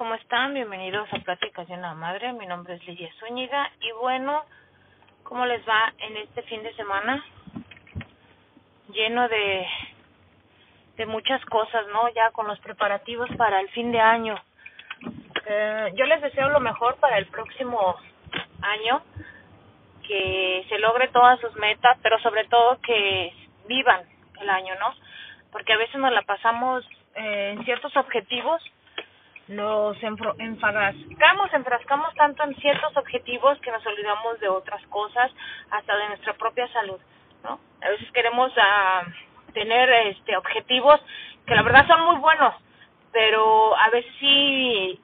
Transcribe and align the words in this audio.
¿cómo 0.00 0.14
están? 0.14 0.54
Bienvenidos 0.54 1.06
a 1.12 1.18
Pláticas 1.18 1.68
de 1.68 1.74
una 1.74 1.92
Madre. 1.92 2.32
Mi 2.32 2.46
nombre 2.46 2.72
es 2.72 2.86
Lidia 2.86 3.12
Zúñiga 3.18 3.70
y 3.82 3.92
bueno, 4.00 4.46
¿cómo 5.24 5.44
les 5.44 5.60
va 5.68 5.92
en 5.98 6.16
este 6.16 6.40
fin 6.44 6.62
de 6.62 6.72
semana? 6.72 7.22
Lleno 8.94 9.28
de 9.28 9.66
de 10.96 11.04
muchas 11.04 11.44
cosas, 11.44 11.86
¿no? 11.92 12.08
Ya 12.14 12.30
con 12.30 12.46
los 12.46 12.58
preparativos 12.60 13.28
para 13.36 13.60
el 13.60 13.68
fin 13.72 13.92
de 13.92 14.00
año. 14.00 14.36
Eh, 15.44 15.92
yo 15.94 16.06
les 16.06 16.22
deseo 16.22 16.48
lo 16.48 16.60
mejor 16.60 16.96
para 16.96 17.18
el 17.18 17.26
próximo 17.26 17.96
año, 18.62 19.02
que 20.08 20.64
se 20.70 20.78
logre 20.78 21.08
todas 21.08 21.38
sus 21.40 21.54
metas, 21.56 21.98
pero 22.02 22.18
sobre 22.20 22.46
todo 22.46 22.80
que 22.80 23.34
vivan 23.68 24.00
el 24.40 24.48
año, 24.48 24.74
¿no? 24.80 24.94
Porque 25.52 25.74
a 25.74 25.76
veces 25.76 25.96
nos 25.96 26.12
la 26.12 26.22
pasamos 26.22 26.88
eh, 27.16 27.50
en 27.54 27.64
ciertos 27.66 27.94
objetivos 27.98 28.62
nos 29.50 30.00
enfrascamos, 30.02 31.52
enfrascamos 31.52 32.14
tanto 32.14 32.44
en 32.44 32.54
ciertos 32.56 32.96
objetivos 32.96 33.58
que 33.60 33.72
nos 33.72 33.84
olvidamos 33.84 34.38
de 34.38 34.48
otras 34.48 34.80
cosas, 34.86 35.30
hasta 35.70 35.96
de 35.96 36.08
nuestra 36.08 36.34
propia 36.34 36.68
salud, 36.72 37.00
¿no? 37.42 37.58
A 37.82 37.88
veces 37.90 38.10
queremos 38.12 38.52
ah, 38.56 39.02
tener 39.52 39.90
este 40.06 40.36
objetivos 40.36 41.00
que 41.46 41.56
la 41.56 41.62
verdad 41.62 41.84
son 41.88 42.04
muy 42.04 42.16
buenos, 42.16 42.54
pero 43.12 43.76
a 43.76 43.90
veces 43.90 45.00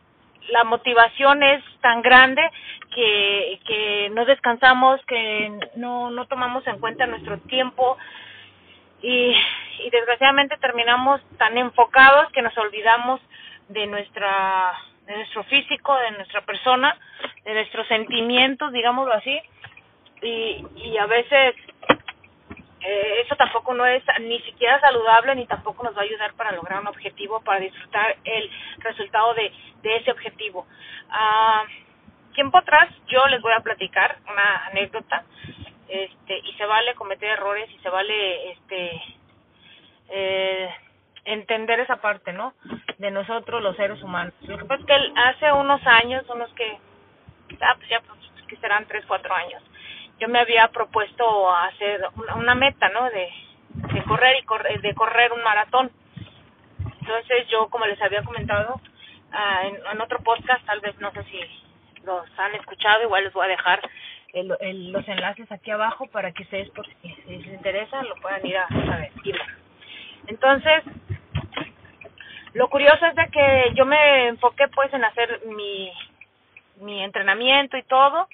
la 0.50 0.62
motivación 0.62 1.42
es 1.42 1.64
tan 1.80 2.02
grande 2.02 2.48
que, 2.94 3.60
que 3.66 4.10
no 4.14 4.24
descansamos, 4.26 5.04
que 5.06 5.58
no, 5.74 6.10
no 6.10 6.26
tomamos 6.26 6.64
en 6.68 6.78
cuenta 6.78 7.04
nuestro 7.06 7.38
tiempo 7.38 7.98
y, 9.02 9.34
y 9.80 9.90
desgraciadamente 9.90 10.56
terminamos 10.58 11.20
tan 11.36 11.58
enfocados 11.58 12.30
que 12.30 12.42
nos 12.42 12.56
olvidamos 12.56 13.20
de 13.68 13.86
nuestra 13.86 14.72
de 15.06 15.14
nuestro 15.14 15.44
físico, 15.44 15.96
de 15.96 16.10
nuestra 16.12 16.40
persona, 16.40 16.98
de 17.44 17.54
nuestros 17.54 17.86
sentimientos, 17.86 18.72
digámoslo 18.72 19.14
así, 19.14 19.40
y, 20.20 20.66
y 20.76 20.98
a 20.98 21.06
veces 21.06 21.54
eh, 22.80 23.22
eso 23.24 23.36
tampoco 23.36 23.72
no 23.74 23.86
es 23.86 24.02
ni 24.20 24.40
siquiera 24.42 24.80
saludable 24.80 25.34
ni 25.34 25.46
tampoco 25.46 25.84
nos 25.84 25.96
va 25.96 26.00
a 26.00 26.04
ayudar 26.04 26.34
para 26.34 26.52
lograr 26.52 26.80
un 26.80 26.88
objetivo, 26.88 27.40
para 27.40 27.60
disfrutar 27.60 28.16
el 28.24 28.50
resultado 28.78 29.34
de, 29.34 29.52
de 29.82 29.96
ese 29.96 30.10
objetivo. 30.10 30.66
Ah, 31.08 31.64
tiempo 32.34 32.58
atrás 32.58 32.88
yo 33.08 33.26
les 33.26 33.40
voy 33.40 33.52
a 33.52 33.60
platicar 33.60 34.18
una 34.30 34.66
anécdota, 34.66 35.24
este, 35.88 36.38
y 36.38 36.52
se 36.54 36.66
vale 36.66 36.94
cometer 36.94 37.30
errores 37.30 37.70
y 37.70 37.78
se 37.78 37.88
vale, 37.88 38.50
este, 38.52 39.02
eh, 40.10 40.70
entender 41.26 41.80
esa 41.80 41.96
parte, 41.96 42.32
¿no? 42.32 42.54
De 42.98 43.10
nosotros 43.10 43.62
los 43.62 43.76
seres 43.76 44.02
humanos. 44.02 44.32
Lo 44.42 44.56
que 44.56 44.64
pasa 44.64 44.80
es 44.80 44.86
que 44.86 45.20
hace 45.20 45.52
unos 45.52 45.84
años, 45.86 46.24
unos 46.32 46.50
que, 46.54 46.78
ah, 47.60 47.74
pues 47.76 47.88
ya 47.90 48.00
pues, 48.00 48.46
que 48.46 48.56
serán 48.56 48.86
tres, 48.86 49.04
cuatro 49.06 49.34
años, 49.34 49.62
yo 50.18 50.28
me 50.28 50.38
había 50.38 50.68
propuesto 50.68 51.54
hacer 51.54 52.00
una, 52.36 52.54
meta, 52.54 52.88
¿no? 52.88 53.10
De, 53.10 53.28
correr 54.06 54.36
y 54.40 54.44
correr, 54.44 54.80
de 54.80 54.94
correr 54.94 55.32
un 55.32 55.42
maratón. 55.42 55.90
Entonces 57.00 57.46
yo, 57.48 57.68
como 57.68 57.86
les 57.86 58.00
había 58.00 58.22
comentado 58.22 58.80
ah, 59.32 59.62
en, 59.64 60.00
otro 60.00 60.20
podcast, 60.20 60.64
tal 60.64 60.80
vez 60.80 60.98
no 61.00 61.10
sé 61.12 61.24
si 61.24 61.40
los 62.04 62.26
han 62.38 62.54
escuchado, 62.54 63.02
igual 63.02 63.24
les 63.24 63.32
voy 63.32 63.46
a 63.46 63.50
dejar 63.50 63.80
el, 64.32 64.92
los 64.92 65.06
enlaces 65.08 65.50
aquí 65.50 65.70
abajo 65.72 66.06
para 66.06 66.32
que 66.32 66.44
ustedes, 66.44 66.70
por 66.70 66.86
si, 66.86 66.94
les 67.26 67.46
interesa, 67.46 68.02
lo 68.04 68.14
puedan 68.16 68.46
ir 68.46 68.56
a, 68.56 68.66
a 68.66 68.96
ver. 68.96 69.12
Entonces, 70.28 70.82
lo 72.56 72.70
curioso 72.70 73.04
es 73.04 73.14
de 73.14 73.28
que 73.28 73.72
yo 73.74 73.84
me 73.84 74.28
enfoqué 74.28 74.68
pues 74.68 74.92
en 74.94 75.04
hacer 75.04 75.42
mi, 75.46 75.92
mi 76.80 77.04
entrenamiento 77.04 77.76
y 77.76 77.82
todo 77.82 78.28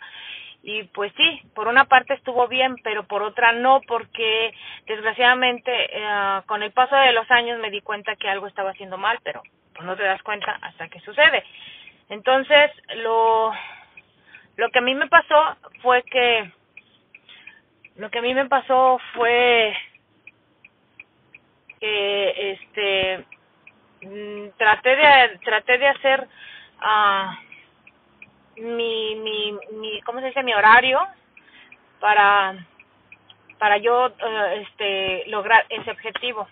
y 0.62 0.84
pues 0.84 1.12
sí, 1.16 1.42
por 1.56 1.66
una 1.66 1.86
parte 1.86 2.14
estuvo 2.14 2.46
bien, 2.46 2.76
pero 2.84 3.02
por 3.02 3.24
otra 3.24 3.50
no, 3.50 3.80
porque 3.80 4.54
desgraciadamente 4.86 5.72
eh, 5.90 6.40
con 6.46 6.62
el 6.62 6.70
paso 6.70 6.94
de 6.94 7.12
los 7.12 7.28
años 7.32 7.58
me 7.58 7.70
di 7.70 7.80
cuenta 7.80 8.14
que 8.14 8.28
algo 8.28 8.46
estaba 8.46 8.70
haciendo 8.70 8.96
mal, 8.96 9.18
pero 9.24 9.42
pues 9.74 9.84
no 9.84 9.96
te 9.96 10.04
das 10.04 10.22
cuenta 10.22 10.56
hasta 10.62 10.86
que 10.86 11.00
sucede. 11.00 11.42
Entonces, 12.08 12.70
lo, 12.98 13.52
lo 14.54 14.70
que 14.70 14.78
a 14.78 14.82
mí 14.82 14.94
me 14.94 15.08
pasó 15.08 15.56
fue 15.82 16.04
que, 16.04 16.48
lo 17.96 18.08
que 18.10 18.20
a 18.20 18.22
mí 18.22 18.32
me 18.32 18.46
pasó 18.46 19.00
fue 19.14 19.76
que, 21.80 22.52
este, 22.52 23.31
traté 24.56 24.96
de 24.96 25.38
traté 25.44 25.78
de 25.78 25.88
hacer 25.88 26.28
uh, 26.80 28.60
mi, 28.60 29.14
mi 29.16 29.58
mi 29.72 30.00
cómo 30.02 30.20
se 30.20 30.26
dice 30.26 30.42
mi 30.42 30.54
horario 30.54 31.00
para 32.00 32.54
para 33.58 33.76
yo 33.78 34.06
uh, 34.06 34.60
este 34.60 35.24
lograr 35.28 35.64
ese 35.68 35.90
objetivo. 35.90 36.48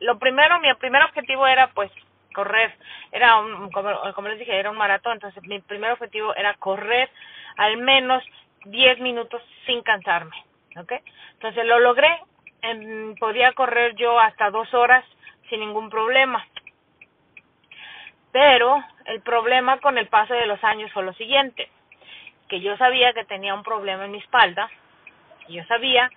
Lo 0.00 0.18
primero 0.18 0.60
mi 0.60 0.72
primer 0.74 1.02
objetivo 1.02 1.46
era 1.46 1.68
pues 1.68 1.90
correr. 2.34 2.72
Era 3.10 3.38
un 3.38 3.70
como, 3.70 4.28
les 4.28 4.38
dije 4.38 4.56
era 4.56 4.70
un 4.70 4.76
maratón. 4.76 5.14
Entonces 5.14 5.42
mi 5.44 5.60
primer 5.60 5.92
objetivo 5.92 6.34
era 6.36 6.54
correr 6.54 7.10
al 7.56 7.78
menos 7.78 8.22
10 8.64 9.00
minutos 9.00 9.42
sin 9.66 9.82
cansarme 9.82 10.34
¿ok? 10.76 10.92
entonces 11.34 11.64
lo 11.66 11.80
logré. 11.80 12.20
En, 12.62 13.14
podía 13.16 13.52
correr 13.52 13.94
yo 13.96 14.18
hasta 14.18 14.50
dos 14.50 14.72
horas 14.72 15.04
sin 15.48 15.60
ningún 15.60 15.90
problema. 15.90 16.46
Pero 18.32 18.82
el 19.06 19.20
problema 19.20 19.78
con 19.78 19.98
el 19.98 20.08
paso 20.08 20.34
de 20.34 20.46
los 20.46 20.62
años 20.64 20.92
fue 20.92 21.04
lo 21.04 21.12
siguiente, 21.14 21.68
que 22.48 22.60
yo 22.60 22.76
sabía 22.76 23.12
que 23.12 23.24
tenía 23.24 23.54
un 23.54 23.62
problema 23.62 24.04
en 24.04 24.12
mi 24.12 24.18
espalda, 24.18 24.68
yo 25.48 25.64
sabía 25.64 26.10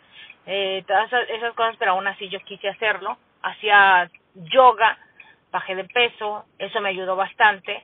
eh, 0.45 0.83
todas 0.87 1.11
esas 1.29 1.53
cosas, 1.53 1.75
pero 1.77 1.91
aún 1.91 2.07
así 2.07 2.29
yo 2.29 2.39
quise 2.39 2.69
hacerlo, 2.69 3.17
hacía 3.41 4.09
yoga, 4.33 4.97
bajé 5.51 5.75
de 5.75 5.83
peso, 5.85 6.45
eso 6.57 6.81
me 6.81 6.89
ayudó 6.89 7.15
bastante, 7.15 7.83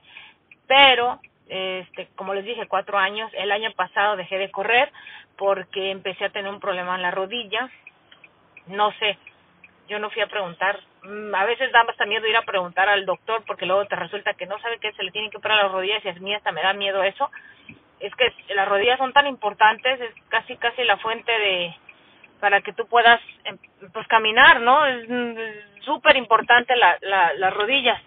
pero 0.66 1.20
este, 1.48 2.08
como 2.16 2.34
les 2.34 2.44
dije, 2.44 2.66
cuatro 2.66 2.98
años, 2.98 3.30
el 3.34 3.52
año 3.52 3.70
pasado 3.72 4.16
dejé 4.16 4.38
de 4.38 4.50
correr 4.50 4.90
porque 5.36 5.90
empecé 5.90 6.24
a 6.24 6.30
tener 6.30 6.50
un 6.50 6.60
problema 6.60 6.94
en 6.94 7.02
la 7.02 7.10
rodilla, 7.10 7.70
no 8.66 8.92
sé, 8.92 9.18
yo 9.88 9.98
no 9.98 10.10
fui 10.10 10.22
a 10.22 10.26
preguntar 10.26 10.80
a 11.34 11.44
veces 11.44 11.70
da 11.72 11.82
hasta 11.82 12.06
miedo 12.06 12.26
ir 12.26 12.36
a 12.36 12.42
preguntar 12.42 12.88
al 12.88 13.04
doctor 13.04 13.42
porque 13.46 13.66
luego 13.66 13.84
te 13.86 13.96
resulta 13.96 14.34
que 14.34 14.46
no 14.46 14.58
sabe 14.60 14.78
que 14.78 14.92
se 14.92 15.02
le 15.02 15.10
tienen 15.10 15.30
que 15.30 15.36
operar 15.36 15.62
las 15.62 15.72
rodillas 15.72 16.04
y 16.04 16.08
a 16.08 16.14
mí 16.14 16.34
hasta 16.34 16.52
me 16.52 16.62
da 16.62 16.72
miedo 16.72 17.02
eso. 17.02 17.30
Es 18.00 18.14
que 18.16 18.32
las 18.54 18.68
rodillas 18.68 18.98
son 18.98 19.12
tan 19.12 19.26
importantes, 19.26 20.00
es 20.00 20.14
casi 20.28 20.56
casi 20.56 20.82
la 20.84 20.96
fuente 20.98 21.30
de 21.30 21.74
para 22.40 22.60
que 22.60 22.72
tú 22.72 22.86
puedas 22.86 23.20
em, 23.44 23.58
pues 23.92 24.06
caminar, 24.08 24.60
¿no? 24.60 24.84
Es 24.86 25.06
súper 25.82 26.16
importante 26.16 26.76
la, 26.76 26.98
la, 27.00 27.32
las 27.34 27.54
rodillas. 27.54 28.00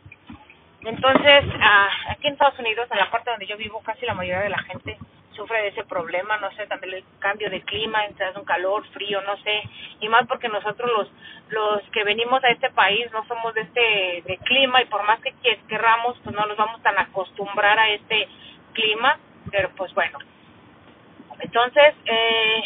Entonces, 0.84 1.44
ah, 1.59 1.90
aquí 2.09 2.28
en 2.28 2.34
Estados 2.34 2.59
Unidos, 2.59 2.88
en 2.91 2.97
la 3.00 3.09
parte 3.09 3.31
donde 3.31 3.47
yo 3.47 3.57
vivo, 3.57 3.81
casi 3.84 4.06
la 4.06 4.13
mayoría 4.13 4.44
de 4.44 4.50
la 4.50 4.62
gente 4.63 4.97
sufre 5.38 5.62
de 5.62 5.68
ese 5.70 5.86
problema, 5.86 6.36
no 6.38 6.52
sé, 6.52 6.68
también 6.68 6.96
el 6.96 7.03
cambio 7.20 7.50
de 7.50 7.62
clima, 7.62 8.06
entre 8.06 8.30
un 8.31 8.44
calor, 8.44 8.86
frío, 8.90 9.22
no 9.22 9.38
sé, 9.38 9.64
y 10.02 10.09
más 10.09 10.28
porque 10.28 10.50
nosotros 10.50 10.92
los 10.92 11.12
los 11.50 11.81
que 11.92 12.03
venimos 12.03 12.44
a 12.44 12.50
este 12.50 12.70
país 12.72 13.09
no 13.14 13.25
somos 13.28 13.53
de 13.53 13.62
este 13.62 14.24
de 14.25 14.38
clima 14.44 14.81
y 14.81 14.86
por 14.86 15.03
más 15.03 15.22
que 15.22 15.34
querramos, 15.70 16.18
pues 16.24 16.36
no 16.36 16.46
nos 16.46 16.58
vamos 16.58 16.84
tan 16.84 16.98
a 16.98 17.03
acostumbrar 17.03 17.80
a 17.80 17.90
este 17.92 18.28
clima, 18.74 19.18
pero 19.50 19.70
pues 19.78 19.94
bueno. 19.94 20.20
Entonces, 21.40 21.94
eh, 22.06 22.63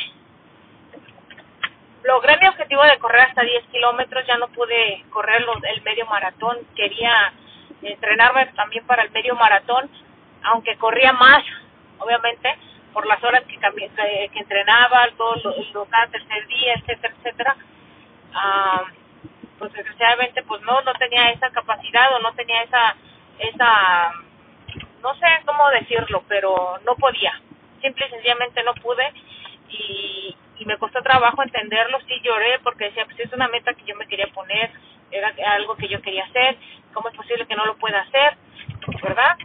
logré 2.04 2.38
mi 2.38 2.48
objetivo 2.48 2.84
de 2.84 2.98
correr 3.00 3.22
hasta 3.22 3.42
10 3.44 3.66
kilómetros, 3.66 4.26
ya 4.26 4.38
no 4.38 4.48
pude 4.50 5.04
correr 5.10 5.42
los, 5.42 5.64
el 5.64 5.82
medio 5.84 6.06
maratón, 6.06 6.58
quería 6.76 7.34
entrenarme 7.82 8.48
también 8.48 8.86
para 8.86 9.04
el 9.04 9.12
medio 9.12 9.36
maratón, 9.36 9.90
aunque 10.44 10.78
corría 10.78 11.14
más, 11.14 11.44
obviamente, 12.02 12.58
por 12.94 13.08
las 13.08 13.24
horas 13.24 13.44
que, 13.44 13.58
que, 13.58 14.30
que 14.34 14.40
entrenaba, 14.40 15.08
todo 15.18 15.36
lo, 15.36 15.56
lo, 15.74 15.86
cada 15.86 16.08
tercer 16.08 16.48
día, 16.48 16.74
etcétera, 16.76 17.14
etcétera, 17.18 17.56
pues 19.58 19.74
desgraciadamente 19.74 20.44
pues 20.44 20.62
no, 20.64 20.82
no 20.82 20.94
tenía 20.96 21.32
esa 21.32 21.50
capacidad 21.52 22.14
o 22.16 22.20
no 22.20 22.34
tenía 22.34 22.64
esa, 22.64 22.96
esa, 23.40 24.12
no 25.02 25.14
sé 25.16 25.28
cómo 25.46 25.70
decirlo, 25.70 26.24
pero 26.28 26.80
no 26.86 26.96
podía, 26.96 27.40
simple 27.82 28.08
y 28.08 28.10
sencillamente 28.10 28.64
no 28.64 28.74
pude 28.76 29.12
y, 29.70 30.36
y 30.58 30.66
me 30.66 30.78
costó 30.78 31.02
trabajo 31.02 31.44
entenderlo, 31.44 32.00
sí 32.08 32.20
lloré 32.24 32.60
porque 32.64 32.86
decía, 32.86 33.06
pues 33.06 33.20
es 33.20 33.34
una 33.34 33.48
meta 33.48 33.74
que 33.74 33.86
yo 33.86 33.96
me 33.96 34.08
quería 34.08 34.28
poner, 34.34 34.72
era 35.12 35.34
algo 35.54 35.76
que 35.76 35.88
yo 35.88 36.02
quería 36.02 36.26
hacer, 36.26 36.58
¿cómo 36.94 37.10
es 37.10 37.16
posible 37.16 37.46
que 37.46 37.56
no 37.56 37.66
lo 37.66 37.78
pueda 37.78 38.02
hacer? 38.02 38.38
¿Verdad? 39.04 39.38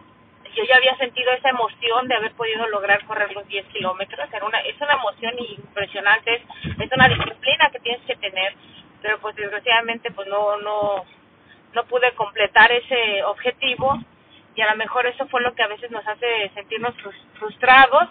Había 0.76 0.96
sentido 0.96 1.32
esa 1.32 1.50
emoción 1.50 2.08
de 2.08 2.14
haber 2.14 2.32
podido 2.32 2.66
lograr 2.68 3.04
correr 3.06 3.32
los 3.32 3.46
10 3.48 3.66
kilómetros. 3.66 4.28
Era 4.32 4.44
una, 4.44 4.60
es 4.60 4.80
una 4.80 4.94
emoción 4.94 5.34
impresionante, 5.38 6.34
es, 6.34 6.42
es 6.80 6.92
una 6.92 7.08
disciplina 7.08 7.70
que 7.72 7.80
tienes 7.80 8.02
que 8.06 8.16
tener, 8.16 8.54
pero 9.02 9.18
pues 9.20 9.36
desgraciadamente 9.36 10.10
pues 10.10 10.28
no, 10.28 10.56
no, 10.58 11.04
no 11.74 11.84
pude 11.84 12.12
completar 12.12 12.72
ese 12.72 13.22
objetivo. 13.24 13.98
Y 14.54 14.62
a 14.62 14.70
lo 14.70 14.76
mejor 14.76 15.06
eso 15.06 15.26
fue 15.28 15.42
lo 15.42 15.54
que 15.54 15.62
a 15.62 15.68
veces 15.68 15.90
nos 15.90 16.06
hace 16.06 16.50
sentirnos 16.54 16.94
frustrados. 17.38 18.08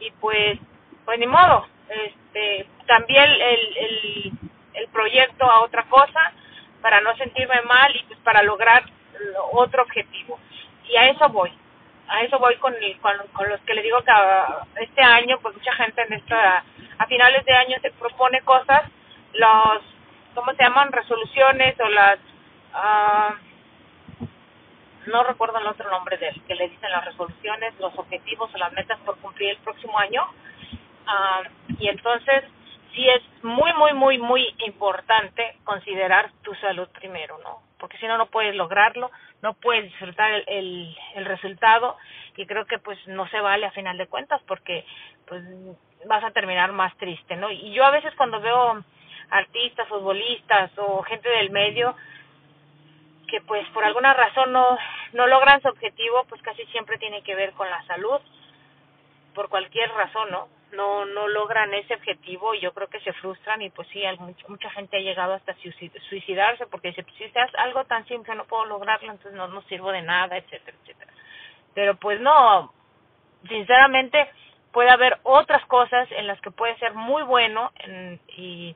Y 0.00 0.10
pues 0.20 0.58
pues 1.04 1.18
ni 1.18 1.26
modo. 1.26 1.66
Este 1.88 2.66
también 2.86 3.24
el, 3.24 3.76
el, 3.76 4.32
el 4.74 4.88
proyecto 4.88 5.44
a 5.44 5.62
otra 5.62 5.84
cosa 5.84 6.32
para 6.80 7.00
no 7.00 7.16
sentirme 7.16 7.60
mal 7.62 7.94
y 7.94 8.02
pues 8.04 8.18
para 8.20 8.42
lograr 8.42 8.84
otro 9.52 9.82
objetivo. 9.82 10.38
Y 10.88 10.96
a 10.96 11.08
eso 11.10 11.28
voy 11.28 11.50
a 12.08 12.20
eso 12.22 12.38
voy 12.38 12.56
con, 12.56 12.74
con, 13.00 13.12
con 13.32 13.48
los 13.48 13.60
que 13.62 13.74
le 13.74 13.82
digo 13.82 14.02
que 14.02 14.12
este 14.82 15.02
año 15.02 15.38
pues 15.40 15.54
mucha 15.54 15.72
gente 15.74 16.02
en 16.02 16.12
esta 16.14 16.64
a 16.98 17.06
finales 17.06 17.44
de 17.44 17.52
año 17.52 17.76
se 17.80 17.90
propone 17.92 18.40
cosas 18.42 18.82
los 19.32 19.82
cómo 20.34 20.52
se 20.52 20.62
llaman 20.62 20.92
resoluciones 20.92 21.74
o 21.80 21.88
las 21.88 22.18
uh, 22.74 23.34
no 25.06 25.22
recuerdo 25.22 25.58
el 25.58 25.66
otro 25.66 25.90
nombre 25.90 26.16
de 26.16 26.28
él, 26.28 26.42
que 26.46 26.54
le 26.54 26.68
dicen 26.68 26.90
las 26.90 27.04
resoluciones, 27.04 27.78
los 27.78 27.96
objetivos 27.98 28.50
o 28.54 28.58
las 28.58 28.72
metas 28.72 28.98
por 29.00 29.18
cumplir 29.18 29.50
el 29.50 29.58
próximo 29.58 29.98
año. 29.98 30.24
Uh, 31.06 31.74
y 31.78 31.88
entonces 31.88 32.44
sí 32.94 33.08
es 33.08 33.22
muy, 33.44 33.72
muy, 33.74 33.92
muy, 33.92 34.18
muy 34.18 34.54
importante 34.66 35.58
considerar 35.64 36.30
tu 36.42 36.54
salud 36.54 36.88
primero, 36.88 37.38
¿no? 37.38 37.60
Porque 37.84 37.98
si 37.98 38.06
no, 38.06 38.16
no 38.16 38.28
puedes 38.28 38.54
lograrlo, 38.54 39.10
no 39.42 39.52
puedes 39.52 39.84
disfrutar 39.84 40.30
el, 40.32 40.44
el, 40.46 40.96
el 41.16 41.24
resultado 41.26 41.98
y 42.34 42.46
creo 42.46 42.64
que 42.64 42.78
pues 42.78 42.98
no 43.08 43.28
se 43.28 43.38
vale 43.42 43.66
a 43.66 43.72
final 43.72 43.98
de 43.98 44.06
cuentas 44.06 44.40
porque 44.46 44.86
pues 45.26 45.44
vas 46.06 46.24
a 46.24 46.30
terminar 46.30 46.72
más 46.72 46.96
triste, 46.96 47.36
¿no? 47.36 47.50
Y 47.50 47.74
yo 47.74 47.84
a 47.84 47.90
veces 47.90 48.14
cuando 48.16 48.40
veo 48.40 48.82
artistas, 49.28 49.86
futbolistas 49.86 50.70
o 50.78 51.02
gente 51.02 51.28
del 51.28 51.50
medio, 51.50 51.94
que 53.28 53.42
pues 53.42 53.68
por 53.74 53.84
alguna 53.84 54.14
razón 54.14 54.50
no, 54.50 54.78
no 55.12 55.26
logran 55.26 55.60
su 55.60 55.68
objetivo, 55.68 56.24
pues 56.30 56.40
casi 56.40 56.64
siempre 56.68 56.96
tiene 56.96 57.20
que 57.22 57.34
ver 57.34 57.52
con 57.52 57.68
la 57.68 57.84
salud, 57.84 58.22
por 59.34 59.48
cualquier 59.48 59.90
razón, 59.90 60.30
¿no? 60.30 60.48
No, 60.72 61.04
no 61.04 61.28
logran 61.28 61.72
ese 61.74 61.94
objetivo 61.94 62.54
y 62.54 62.60
yo 62.60 62.72
creo 62.72 62.88
que 62.88 63.00
se 63.00 63.12
frustran 63.14 63.62
y 63.62 63.70
pues 63.70 63.86
sí, 63.88 64.02
mucha, 64.18 64.48
mucha 64.48 64.70
gente 64.70 64.96
ha 64.96 65.00
llegado 65.00 65.34
hasta 65.34 65.54
suicidarse 66.08 66.66
porque 66.66 66.88
dice, 66.88 67.04
pues 67.04 67.14
si 67.16 67.24
es 67.24 67.32
algo 67.58 67.84
tan 67.84 68.04
simple 68.06 68.34
no 68.34 68.44
puedo 68.44 68.64
lograrlo, 68.64 69.12
entonces 69.12 69.34
no, 69.34 69.46
no 69.46 69.62
sirvo 69.62 69.92
de 69.92 70.02
nada, 70.02 70.36
etcétera, 70.36 70.76
etcétera. 70.82 71.12
Pero 71.74 71.94
pues 71.96 72.20
no, 72.20 72.72
sinceramente 73.48 74.28
puede 74.72 74.90
haber 74.90 75.18
otras 75.22 75.64
cosas 75.66 76.10
en 76.10 76.26
las 76.26 76.40
que 76.40 76.50
puede 76.50 76.76
ser 76.78 76.94
muy 76.94 77.22
bueno 77.22 77.70
en, 77.80 78.20
y 78.36 78.74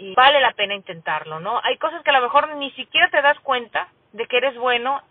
y 0.00 0.14
vale 0.14 0.40
la 0.40 0.52
pena 0.52 0.74
intentarlo, 0.74 1.40
¿no? 1.40 1.60
Hay 1.62 1.76
cosas 1.76 2.02
que 2.02 2.10
a 2.10 2.14
lo 2.14 2.22
mejor 2.22 2.56
ni 2.56 2.70
siquiera 2.72 3.10
te 3.10 3.20
das 3.20 3.38
cuenta 3.40 3.88
de 4.12 4.26
que 4.26 4.38
eres 4.38 4.56
bueno 4.56 5.02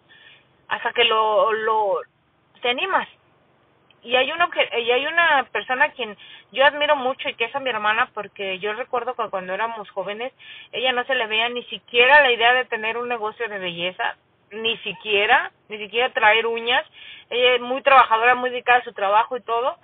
hasta 0.67 0.91
que 0.93 1.05
lo, 1.05 1.53
lo 1.53 1.99
te 2.61 2.69
animas. 2.69 3.07
Y 4.03 4.15
hay 4.15 4.31
uno 4.31 4.49
y 4.77 4.91
hay 4.91 5.05
una 5.05 5.43
persona 5.51 5.85
a 5.85 5.91
quien 5.91 6.17
yo 6.51 6.65
admiro 6.65 6.95
mucho 6.95 7.27
y 7.27 7.35
que 7.35 7.45
es 7.45 7.55
a 7.55 7.59
mi 7.59 7.69
hermana 7.69 8.09
porque 8.13 8.59
yo 8.59 8.73
recuerdo 8.73 9.13
que 9.13 9.29
cuando 9.29 9.53
éramos 9.53 9.89
jóvenes 9.91 10.31
ella 10.71 10.93
no 10.93 11.03
se 11.03 11.15
le 11.15 11.27
veía 11.27 11.49
ni 11.49 11.63
siquiera 11.65 12.21
la 12.21 12.31
idea 12.31 12.53
de 12.53 12.65
tener 12.65 12.97
un 12.97 13.09
negocio 13.09 13.49
de 13.49 13.59
belleza, 13.59 14.15
ni 14.51 14.77
siquiera, 14.77 15.51
ni 15.67 15.77
siquiera 15.77 16.13
traer 16.13 16.47
uñas. 16.47 16.85
Ella 17.29 17.55
es 17.55 17.61
muy 17.61 17.81
trabajadora, 17.81 18.35
muy 18.35 18.49
dedicada 18.49 18.79
a 18.79 18.83
su 18.83 18.93
trabajo 18.93 19.37
y 19.37 19.41
todo. 19.41 19.77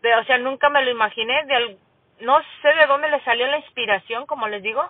Pero, 0.00 0.20
o 0.20 0.24
sea, 0.24 0.38
nunca 0.38 0.68
me 0.68 0.84
lo 0.84 0.90
imaginé 0.90 1.44
de 1.44 1.76
no 2.20 2.40
sé 2.62 2.68
de 2.74 2.86
dónde 2.86 3.08
le 3.10 3.22
salió 3.24 3.46
la 3.46 3.58
inspiración, 3.58 4.26
como 4.26 4.48
les 4.48 4.62
digo, 4.62 4.88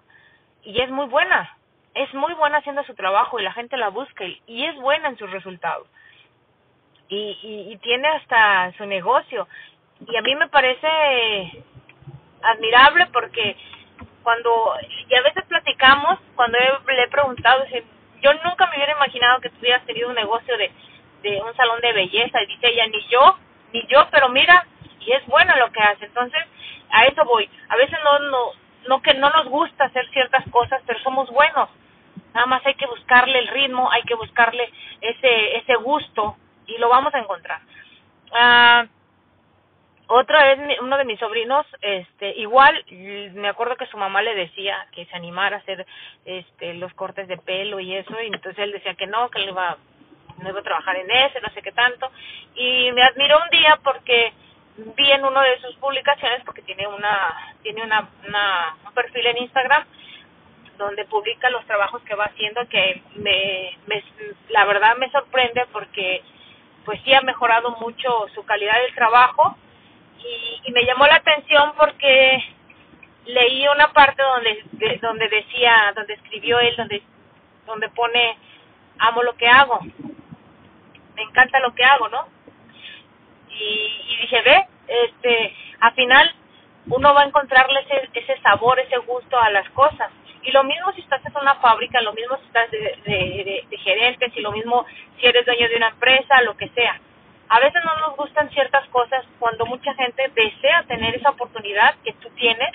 y 0.62 0.80
es 0.80 0.90
muy 0.90 1.06
buena. 1.06 1.56
Es 1.94 2.12
muy 2.14 2.34
buena 2.34 2.58
haciendo 2.58 2.82
su 2.84 2.94
trabajo 2.94 3.38
y 3.38 3.44
la 3.44 3.52
gente 3.52 3.76
la 3.76 3.88
busca 3.88 4.24
y, 4.24 4.64
es 4.64 4.74
buena 4.76 5.08
en 5.08 5.18
sus 5.18 5.30
resultados. 5.30 5.86
Y, 7.14 7.38
y, 7.42 7.72
y 7.72 7.76
tiene 7.76 8.08
hasta 8.08 8.72
su 8.76 8.84
negocio. 8.86 9.46
Y 10.04 10.16
a 10.16 10.22
mí 10.22 10.34
me 10.34 10.48
parece 10.48 11.64
admirable 12.42 13.06
porque 13.12 13.56
cuando, 14.24 14.74
y 15.08 15.14
a 15.14 15.22
veces 15.22 15.44
platicamos, 15.46 16.18
cuando 16.34 16.58
le 16.58 17.02
he 17.04 17.08
preguntado, 17.08 17.64
yo 18.20 18.34
nunca 18.44 18.66
me 18.66 18.76
hubiera 18.76 18.92
imaginado 18.92 19.40
que 19.40 19.50
tuvieras 19.50 19.86
tenido 19.86 20.08
un 20.08 20.16
negocio 20.16 20.56
de, 20.58 20.72
de 21.22 21.40
un 21.40 21.54
salón 21.54 21.80
de 21.82 21.92
belleza. 21.92 22.42
Y 22.42 22.46
dice 22.46 22.66
ella, 22.66 22.86
ni 22.88 23.00
yo, 23.06 23.38
ni 23.72 23.86
yo, 23.86 24.08
pero 24.10 24.28
mira, 24.30 24.66
y 24.98 25.12
es 25.12 25.24
bueno 25.26 25.54
lo 25.56 25.70
que 25.70 25.80
hace. 25.80 26.06
Entonces, 26.06 26.42
a 26.90 27.04
eso 27.04 27.24
voy. 27.24 27.48
A 27.68 27.76
veces 27.76 27.96
no, 28.02 28.18
no, 28.18 28.38
no 28.88 29.02
que 29.02 29.14
no 29.14 29.30
nos 29.30 29.46
gusta 29.46 29.84
hacer 29.84 30.08
ciertas 30.10 30.44
cosas, 30.50 30.82
pero 30.84 30.98
somos 31.00 31.30
buenos. 31.30 31.68
Nada 32.34 32.46
más 32.46 32.66
hay 32.66 32.74
que 32.74 32.86
buscarle 32.86 33.38
el 33.38 33.48
ritmo, 33.48 33.88
hay 33.92 34.02
que 34.02 34.16
buscarle 34.16 34.68
ese, 35.00 35.58
ese 35.58 35.76
gusto 35.76 36.36
y 36.66 36.78
lo 36.78 36.88
vamos 36.88 37.14
a 37.14 37.18
encontrar. 37.18 37.60
Ah, 38.32 38.86
otro 40.06 40.38
es 40.38 40.58
uno 40.80 40.98
de 40.98 41.04
mis 41.04 41.18
sobrinos, 41.18 41.66
este, 41.80 42.30
igual 42.36 42.84
me 43.34 43.48
acuerdo 43.48 43.76
que 43.76 43.86
su 43.86 43.96
mamá 43.96 44.20
le 44.20 44.34
decía 44.34 44.86
que 44.92 45.06
se 45.06 45.16
animara 45.16 45.56
a 45.56 45.60
hacer 45.60 45.86
este 46.26 46.74
los 46.74 46.92
cortes 46.92 47.26
de 47.26 47.38
pelo 47.38 47.80
y 47.80 47.94
eso, 47.94 48.14
y 48.20 48.26
entonces 48.26 48.58
él 48.58 48.72
decía 48.72 48.94
que 48.94 49.06
no, 49.06 49.30
que 49.30 49.40
él 49.40 49.48
iba, 49.48 49.78
no 50.42 50.48
iba 50.50 50.60
a 50.60 50.62
trabajar 50.62 50.96
en 50.96 51.10
ese, 51.10 51.40
no 51.40 51.48
sé 51.54 51.62
qué 51.62 51.72
tanto, 51.72 52.10
y 52.54 52.92
me 52.92 53.02
admiró 53.02 53.38
un 53.42 53.48
día 53.50 53.78
porque 53.82 54.34
vi 54.76 55.10
en 55.10 55.24
una 55.24 55.42
de 55.42 55.60
sus 55.60 55.74
publicaciones 55.76 56.42
porque 56.44 56.62
tiene 56.62 56.86
una 56.86 57.54
tiene 57.62 57.82
una, 57.82 58.08
una 58.26 58.76
un 58.86 58.92
perfil 58.92 59.26
en 59.26 59.38
Instagram 59.38 59.84
donde 60.76 61.04
publica 61.04 61.48
los 61.50 61.64
trabajos 61.64 62.02
que 62.02 62.16
va 62.16 62.24
haciendo 62.24 62.68
que 62.68 63.02
me, 63.14 63.78
me 63.86 64.02
la 64.50 64.64
verdad 64.64 64.96
me 64.96 65.10
sorprende 65.10 65.64
porque 65.72 66.22
pues 66.84 67.00
sí 67.04 67.14
ha 67.14 67.20
mejorado 67.22 67.72
mucho 67.80 68.26
su 68.34 68.44
calidad 68.44 68.80
del 68.82 68.94
trabajo 68.94 69.56
y, 70.18 70.60
y 70.64 70.72
me 70.72 70.84
llamó 70.84 71.06
la 71.06 71.16
atención 71.16 71.72
porque 71.76 72.44
leí 73.26 73.66
una 73.68 73.92
parte 73.92 74.22
donde 74.22 74.64
de, 74.72 74.98
donde 74.98 75.28
decía 75.28 75.92
donde 75.96 76.14
escribió 76.14 76.58
él 76.60 76.74
donde 76.76 77.02
donde 77.66 77.88
pone 77.90 78.36
amo 78.98 79.22
lo 79.22 79.34
que 79.34 79.48
hago 79.48 79.80
me 81.14 81.22
encanta 81.22 81.60
lo 81.60 81.74
que 81.74 81.84
hago 81.84 82.08
no 82.08 82.34
y, 83.48 84.02
y 84.08 84.16
dije, 84.22 84.42
ve, 84.42 84.66
este, 84.88 85.56
al 85.80 85.94
final 85.94 86.34
uno 86.86 87.14
va 87.14 87.22
a 87.22 87.26
encontrarle 87.26 87.80
ese, 87.80 88.10
ese 88.14 88.40
sabor, 88.42 88.78
ese 88.78 88.98
gusto 88.98 89.38
a 89.38 89.50
las 89.50 89.68
cosas. 89.70 90.10
Y 90.44 90.52
lo 90.52 90.64
mismo 90.64 90.92
si 90.92 91.00
estás 91.00 91.24
en 91.24 91.36
una 91.40 91.54
fábrica, 91.56 92.00
lo 92.02 92.12
mismo 92.12 92.36
si 92.36 92.46
estás 92.46 92.70
de, 92.70 92.78
de, 92.78 93.64
de, 93.70 94.30
si 94.34 94.40
lo 94.40 94.52
mismo 94.52 94.84
si 95.18 95.26
eres 95.26 95.46
dueño 95.46 95.68
de 95.68 95.76
una 95.76 95.88
empresa, 95.88 96.42
lo 96.42 96.56
que 96.56 96.68
sea. 96.68 97.00
A 97.48 97.60
veces 97.60 97.82
no 97.84 98.08
nos 98.08 98.16
gustan 98.16 98.50
ciertas 98.50 98.86
cosas 98.88 99.24
cuando 99.38 99.66
mucha 99.66 99.94
gente 99.94 100.30
desea 100.34 100.82
tener 100.88 101.14
esa 101.14 101.30
oportunidad 101.30 101.94
que 102.04 102.12
tú 102.14 102.28
tienes. 102.30 102.70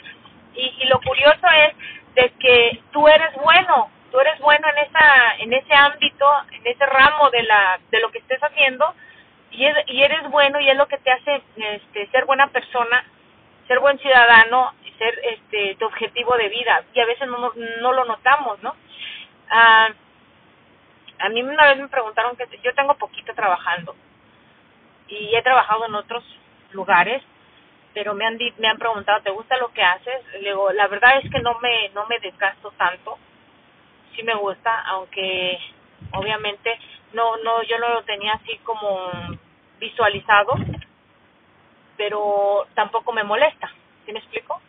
Y, 0.56 0.74
y 0.80 0.88
lo 0.88 1.00
curioso 1.02 1.48
es 1.68 1.76
de 2.16 2.32
que 2.40 2.82
tú 2.92 3.08
eres 3.08 3.34
bueno, 3.44 3.90
tú 4.12 4.20
eres 4.20 4.40
bueno 4.40 4.68
en 4.70 4.78
esa 4.86 5.36
en 5.40 5.54
ese 5.54 5.74
ámbito, 5.74 6.26
en 6.52 6.68
ese 6.68 6.86
ramo 6.86 7.30
de 7.30 7.44
la 7.44 7.80
de 7.92 8.00
lo 8.00 8.10
que 8.12 8.20
estés 8.20 8.40
haciendo 8.42 8.94
y, 9.52 9.66
es, 9.66 9.76
y 9.88 10.02
eres 10.02 10.30
bueno 10.30 10.60
y 10.60 10.70
es 10.70 10.78
lo 10.78 10.88
que 10.88 10.98
te 10.98 11.12
hace 11.12 11.42
este, 11.56 12.08
ser 12.08 12.26
buena 12.26 12.48
persona, 12.48 13.04
ser 13.70 13.80
buen 13.80 14.00
ciudadano, 14.00 14.74
ser 14.98 15.18
este, 15.24 15.76
tu 15.76 15.86
objetivo 15.86 16.36
de 16.36 16.50
vida. 16.50 16.84
Y 16.92 17.00
a 17.00 17.06
veces 17.06 17.28
no, 17.28 17.54
no 17.82 17.94
lo 17.94 18.04
notamos, 18.06 18.62
¿no? 18.64 18.76
Ah, 19.50 19.90
a 21.20 21.30
mí 21.30 21.44
una 21.44 21.68
vez 21.68 21.78
me 21.78 21.88
preguntaron 21.88 22.36
que 22.36 22.46
yo 22.64 22.74
tengo 22.74 22.96
poquito 22.96 23.34
trabajando 23.36 23.96
y 25.08 25.36
he 25.36 25.42
trabajado 25.44 25.86
en 25.86 25.94
otros 25.96 26.24
lugares, 26.72 27.22
pero 27.94 28.16
me 28.16 28.26
han 28.26 28.40
me 28.58 28.68
han 28.68 28.78
preguntado, 28.80 29.22
¿te 29.22 29.30
gusta 29.30 29.58
lo 29.58 29.72
que 29.72 29.84
haces? 29.84 30.26
Le 30.34 30.50
digo, 30.50 30.72
la 30.72 30.88
verdad 30.88 31.20
es 31.22 31.30
que 31.32 31.40
no 31.40 31.60
me 31.60 31.90
no 31.90 32.08
me 32.08 32.20
desgasto 32.20 32.72
tanto. 32.72 33.20
Sí 34.16 34.24
me 34.24 34.34
gusta, 34.36 34.82
aunque 34.88 35.60
obviamente 36.14 36.80
no 37.14 37.38
no 37.38 37.62
yo 37.64 37.78
no 37.78 37.90
lo 37.90 38.04
tenía 38.04 38.34
así 38.34 38.58
como 38.64 39.12
visualizado 39.80 40.54
pero 42.00 42.66
tampoco 42.76 43.12
me 43.12 43.26
molesta 43.26 43.70
¿sí 44.06 44.14
me 44.14 44.20
explico? 44.20 44.62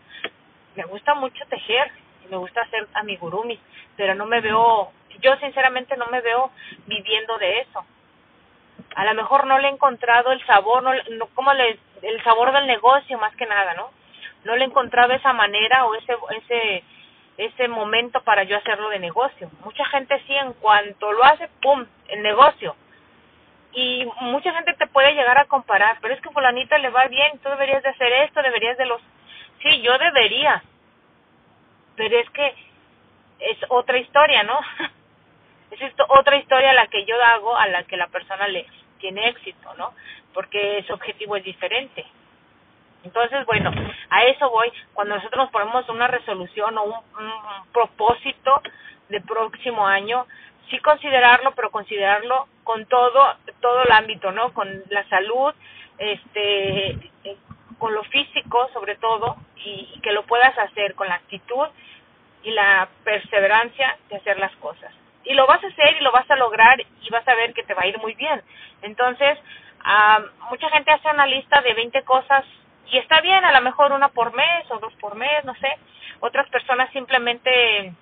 me 0.75 0.83
gusta 0.83 1.15
mucho 1.15 1.45
tejer 1.47 1.89
me 2.29 2.37
gusta 2.37 2.63
hacer 2.63 2.89
amigurumis 2.95 3.61
pero 3.97 4.17
no 4.17 4.27
me 4.27 4.41
veo 4.41 4.91
yo 5.21 5.37
sinceramente 5.37 5.97
no 5.97 6.07
me 6.09 6.21
veo 6.21 6.51
viviendo 6.87 7.39
de 7.39 7.61
eso 7.61 7.85
a 8.97 9.05
lo 9.05 9.15
mejor 9.15 9.47
no 9.47 9.61
le 9.61 9.69
he 9.69 9.71
encontrado 9.71 10.33
el 10.33 10.45
sabor 10.45 10.83
no, 10.83 10.91
no 11.17 11.27
como 11.37 11.55
le 11.55 11.79
el 12.03 12.23
sabor 12.25 12.53
del 12.53 12.67
negocio 12.67 13.17
más 13.19 13.35
que 13.37 13.47
nada 13.47 13.75
no 13.75 13.91
no 14.43 14.57
le 14.57 14.65
he 14.65 14.67
encontrado 14.67 15.13
esa 15.13 15.33
manera 15.33 15.85
o 15.85 15.95
ese 15.95 16.17
ese 16.31 16.85
ese 17.37 17.69
momento 17.69 18.21
para 18.23 18.43
yo 18.43 18.55
hacerlo 18.59 18.91
de 18.91 18.99
negocio. 18.99 19.51
Mucha 19.65 19.83
gente 19.87 20.21
sí, 20.27 20.35
en 20.35 20.53
cuanto 20.55 21.11
lo 21.11 21.25
hace, 21.25 21.49
¡pum!, 21.63 21.87
el 22.09 22.23
negocio. 22.23 22.77
Y 23.73 24.07
mucha 24.21 24.53
gente 24.53 24.75
te 24.75 24.87
puede 24.89 25.15
llegar 25.15 25.39
a 25.39 25.47
comparar, 25.47 25.99
pero 26.00 26.15
es 26.15 26.21
que 26.21 26.31
fulanita 26.31 26.79
le 26.79 26.91
va 26.91 27.07
bien, 27.07 27.39
tú 27.39 27.49
deberías 27.49 27.83
de 27.83 27.91
hacer 27.91 28.12
esto, 28.25 28.43
deberías 28.43 28.77
de 28.77 28.87
los... 28.87 29.00
Sí, 29.62 29.81
yo 29.83 29.97
debería, 29.99 30.62
pero 31.97 32.19
es 32.19 32.31
que 32.31 32.55
es 33.41 33.59
otra 33.69 33.99
historia, 33.99 34.43
¿no? 34.43 34.59
Es 35.71 35.95
otra 36.09 36.37
historia 36.37 36.71
a 36.71 36.75
la 36.75 36.89
que 36.89 37.05
yo 37.07 37.15
hago, 37.23 37.57
a 37.57 37.69
la 37.69 37.85
que 37.85 37.97
la 37.97 38.09
persona 38.09 38.49
le 38.49 38.67
tiene 38.99 39.29
éxito, 39.29 39.73
¿no? 39.75 39.95
Porque 40.35 40.83
su 40.85 40.93
objetivo 40.93 41.37
es 41.37 41.45
diferente. 41.45 42.05
Entonces, 43.05 43.47
bueno, 43.47 43.71
a 44.11 44.25
eso 44.25 44.50
voy. 44.50 44.71
Cuando 44.93 45.15
nosotros 45.15 45.45
nos 45.45 45.53
ponemos 45.53 45.89
una 45.89 46.07
resolución 46.07 46.77
o 46.79 46.85
un, 46.85 46.95
propósito 47.73 48.62
de 49.09 49.21
próximo 49.21 49.87
año, 49.87 50.27
sí 50.71 50.79
considerarlo, 50.79 51.53
pero 51.53 51.71
considerarlo 51.71 52.47
con 52.65 52.87
todo 52.87 53.37
todo 53.61 53.83
el 53.83 53.93
ámbito, 53.93 54.33
¿no? 54.33 54.53
Con 54.55 54.69
la 54.91 55.07
salud, 55.09 55.53
este, 55.99 56.97
con 57.79 57.95
lo 57.95 58.03
físico 58.05 58.69
sobre 58.73 58.97
todo, 58.97 59.37
y, 59.57 59.91
y 59.95 60.00
que 60.00 60.12
lo 60.12 60.25
puedas 60.25 60.57
hacer 60.59 60.95
con 60.95 61.09
la 61.09 61.17
actitud 61.17 61.67
y 62.43 62.50
la 62.50 62.89
perseverancia 63.05 63.99
de 64.09 64.17
hacer 64.17 64.39
las 64.39 64.55
cosas. 64.57 64.93
Y 65.25 65.35
lo 65.35 65.47
vas 65.47 65.62
a 65.62 65.67
hacer 65.67 65.97
y 65.99 66.05
lo 66.05 66.12
vas 66.12 66.31
a 66.31 66.37
lograr 66.37 66.81
y 66.81 67.11
vas 67.11 67.27
a 67.29 67.35
ver 67.35 67.53
que 67.53 67.62
te 67.62 67.75
va 67.75 67.83
a 67.83 67.87
ir 67.87 67.99
muy 67.99 68.15
bien. 68.15 68.43
Entonces, 68.83 69.39
uh, 69.85 70.49
mucha 70.49 70.69
gente 70.71 70.91
hace 70.91 71.09
una 71.11 71.27
lista 71.27 71.61
de 71.61 71.75
20 71.75 72.03
cosas 72.05 72.45
y 72.91 72.99
está 72.99 73.21
bien, 73.21 73.45
a 73.45 73.53
lo 73.53 73.61
mejor 73.61 73.93
una 73.93 74.09
por 74.09 74.33
mes 74.33 74.71
o 74.71 74.79
dos 74.79 74.93
por 74.95 75.15
mes, 75.15 75.45
no 75.45 75.55
sé. 75.57 75.79
Otras 76.21 76.49
personas 76.49 76.91
simplemente 76.93 77.93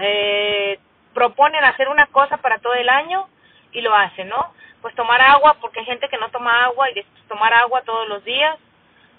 eh, 0.00 0.78
proponen 1.14 1.64
hacer 1.64 1.88
una 1.88 2.06
cosa 2.06 2.38
para 2.38 2.58
todo 2.58 2.74
el 2.74 2.88
año 2.88 3.28
y 3.72 3.80
lo 3.80 3.94
hacen, 3.94 4.28
¿no? 4.28 4.52
Pues 4.80 4.94
tomar 4.94 5.20
agua, 5.20 5.56
porque 5.60 5.80
hay 5.80 5.86
gente 5.86 6.08
que 6.08 6.18
no 6.18 6.30
toma 6.30 6.64
agua 6.64 6.90
y 6.90 7.04
tomar 7.28 7.54
agua 7.54 7.82
todos 7.82 8.08
los 8.08 8.24
días, 8.24 8.58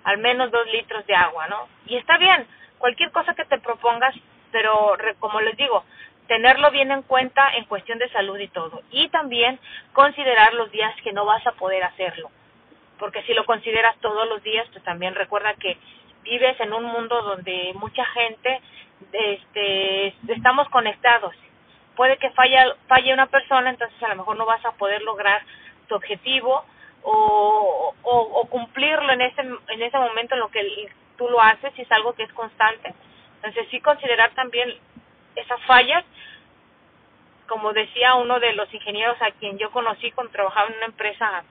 al 0.04 0.18
menos 0.18 0.52
dos 0.52 0.68
litros 0.68 1.06
de 1.08 1.16
agua, 1.16 1.48
¿no? 1.48 1.68
Y 1.86 1.96
está 1.98 2.18
bien, 2.18 2.48
cualquier 2.78 3.12
cosa 3.12 3.34
que 3.34 3.46
te 3.46 3.60
propongas, 3.60 4.16
pero 4.52 4.98
como 5.20 5.42
les 5.42 5.56
digo, 5.58 5.84
tenerlo 6.28 6.72
bien 6.72 6.92
en 6.92 7.02
cuenta 7.04 7.56
en 7.56 7.66
cuestión 7.66 8.00
de 8.00 8.10
salud 8.10 8.38
y 8.40 8.48
todo. 8.50 8.82
Y 8.92 9.10
también 9.10 9.60
considerar 9.94 10.54
los 10.54 10.72
días 10.72 10.94
que 11.02 11.14
no 11.14 11.26
vas 11.26 11.46
a 11.48 11.54
poder 11.54 11.84
hacerlo 11.84 12.30
porque 13.04 13.22
si 13.24 13.34
lo 13.34 13.46
consideras 13.46 13.98
todos 14.00 14.28
los 14.30 14.42
días, 14.44 14.66
pues 14.72 14.82
también 14.86 15.14
recuerda 15.16 15.54
que 15.56 15.78
vives 16.24 16.58
en 16.62 16.72
un 16.72 16.86
mundo 16.86 17.22
donde 17.22 17.74
mucha 17.76 18.06
gente 18.06 18.62
este 19.12 20.16
estamos 20.30 20.70
conectados. 20.70 21.36
Puede 21.96 22.18
que 22.18 22.30
falle 22.32 22.58
falle 22.88 23.14
una 23.14 23.28
persona, 23.28 23.70
entonces 23.70 24.02
a 24.04 24.10
lo 24.10 24.16
mejor 24.16 24.38
no 24.38 24.46
vas 24.46 24.64
a 24.66 24.72
poder 24.74 25.02
lograr 25.04 25.42
tu 25.88 25.96
objetivo 25.96 26.66
o, 27.04 27.94
o, 28.04 28.48
cumplirlo 28.50 29.12
en 29.12 29.22
ese 29.22 29.42
en 29.42 29.82
ese 29.82 29.98
momento 29.98 30.36
en 30.36 30.40
lo 30.40 30.50
que 30.50 30.90
tú 31.18 31.30
lo 31.30 31.42
haces, 31.42 31.74
si 31.76 31.82
es 31.82 31.92
algo 31.92 32.14
que 32.14 32.24
es 32.24 32.34
constante. 32.34 32.94
Entonces 33.36 33.68
sí 33.70 33.80
considerar 33.82 34.32
también 34.32 34.74
esas 35.36 35.62
fallas 35.64 36.04
como 37.48 37.74
decía 37.74 38.16
uno 38.16 38.40
de 38.40 38.54
los 38.54 38.74
ingenieros 38.74 39.22
a 39.22 39.32
quien 39.32 39.58
yo 39.58 39.70
conocí 39.72 40.12
cuando 40.12 40.32
trabajaba 40.32 40.70
en 40.70 40.78
una 40.78 40.86
empresa 40.86 41.44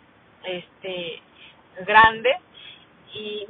este 0.42 1.22
grande 1.86 2.36
y 3.14 3.46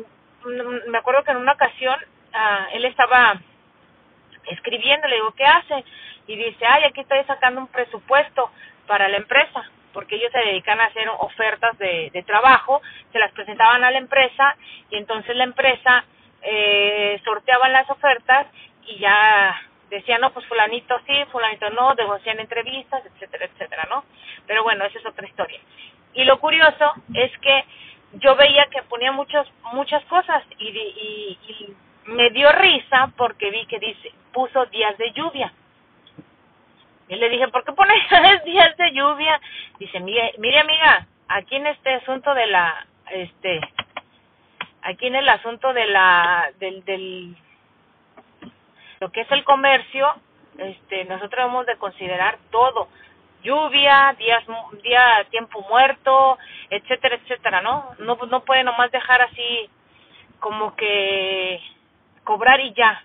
me 0.88 0.98
acuerdo 0.98 1.24
que 1.24 1.30
en 1.30 1.38
una 1.38 1.52
ocasión 1.52 1.96
uh, 2.34 2.74
él 2.76 2.84
estaba 2.84 3.40
escribiendo, 4.48 5.06
le 5.08 5.16
digo, 5.16 5.32
¿qué 5.32 5.44
hace? 5.44 5.84
Y 6.26 6.36
dice, 6.36 6.64
ay, 6.66 6.84
aquí 6.84 7.00
estoy 7.00 7.22
sacando 7.24 7.60
un 7.60 7.68
presupuesto 7.68 8.50
para 8.86 9.08
la 9.08 9.16
empresa, 9.16 9.70
porque 9.92 10.16
ellos 10.16 10.32
se 10.32 10.38
dedican 10.38 10.80
a 10.80 10.86
hacer 10.86 11.08
ofertas 11.18 11.76
de, 11.78 12.10
de 12.12 12.22
trabajo, 12.22 12.80
se 13.12 13.18
las 13.18 13.32
presentaban 13.32 13.84
a 13.84 13.90
la 13.90 13.98
empresa 13.98 14.56
y 14.90 14.96
entonces 14.96 15.36
la 15.36 15.44
empresa 15.44 16.04
eh, 16.42 17.20
sorteaban 17.24 17.72
las 17.72 17.88
ofertas 17.90 18.46
y 18.86 18.98
ya 18.98 19.54
decían, 19.90 20.20
no, 20.20 20.32
pues 20.32 20.46
fulanito 20.46 20.98
sí, 21.06 21.24
fulanito 21.30 21.70
no, 21.70 21.94
negocian 21.94 22.40
entrevistas, 22.40 23.04
etcétera, 23.06 23.46
etcétera, 23.46 23.86
¿no? 23.90 24.04
Pero 24.46 24.62
bueno, 24.62 24.84
esa 24.84 24.98
es 24.98 25.06
otra 25.06 25.26
historia. 25.26 25.60
Y 26.14 26.24
lo 26.24 26.38
curioso 26.40 26.92
es 27.14 27.30
que 27.38 27.64
yo 28.14 28.34
veía 28.36 28.66
que 28.66 28.82
ponía 28.82 29.12
muchas 29.12 29.46
muchas 29.72 30.04
cosas 30.04 30.42
y, 30.58 30.68
y, 30.68 31.38
y 31.48 31.76
me 32.10 32.30
dio 32.30 32.50
risa 32.52 33.10
porque 33.16 33.50
vi 33.50 33.64
que 33.66 33.78
dice 33.78 34.12
puso 34.32 34.66
días 34.66 34.96
de 34.98 35.12
lluvia 35.12 35.52
y 37.12 37.16
le 37.16 37.28
dije 37.28 37.48
por 37.48 37.64
qué 37.64 37.72
pones 37.72 37.96
días 38.44 38.76
de 38.76 38.92
lluvia 38.92 39.40
dice 39.78 40.00
mire 40.00 40.34
mire 40.38 40.60
amiga 40.60 41.06
aquí 41.28 41.56
en 41.56 41.66
este 41.66 41.94
asunto 41.94 42.34
de 42.34 42.46
la 42.46 42.86
este 43.10 43.60
aquí 44.82 45.06
en 45.06 45.16
el 45.16 45.28
asunto 45.28 45.72
de 45.72 45.86
la 45.86 46.50
del 46.58 46.84
del 46.84 47.36
lo 49.00 49.10
que 49.12 49.22
es 49.22 49.30
el 49.32 49.44
comercio 49.44 50.14
este 50.58 51.04
nosotros 51.04 51.46
hemos 51.46 51.66
de 51.66 51.76
considerar 51.76 52.38
todo 52.50 52.88
lluvia, 53.42 54.14
días, 54.18 54.44
día, 54.82 55.26
tiempo 55.30 55.60
muerto, 55.68 56.38
etcétera, 56.70 57.16
etcétera, 57.16 57.60
¿no? 57.60 57.94
No, 57.98 58.16
no 58.28 58.44
puede 58.44 58.64
nomás 58.64 58.90
dejar 58.90 59.20
así 59.22 59.68
como 60.40 60.74
que 60.76 61.60
cobrar 62.24 62.60
y 62.60 62.72
ya. 62.72 63.04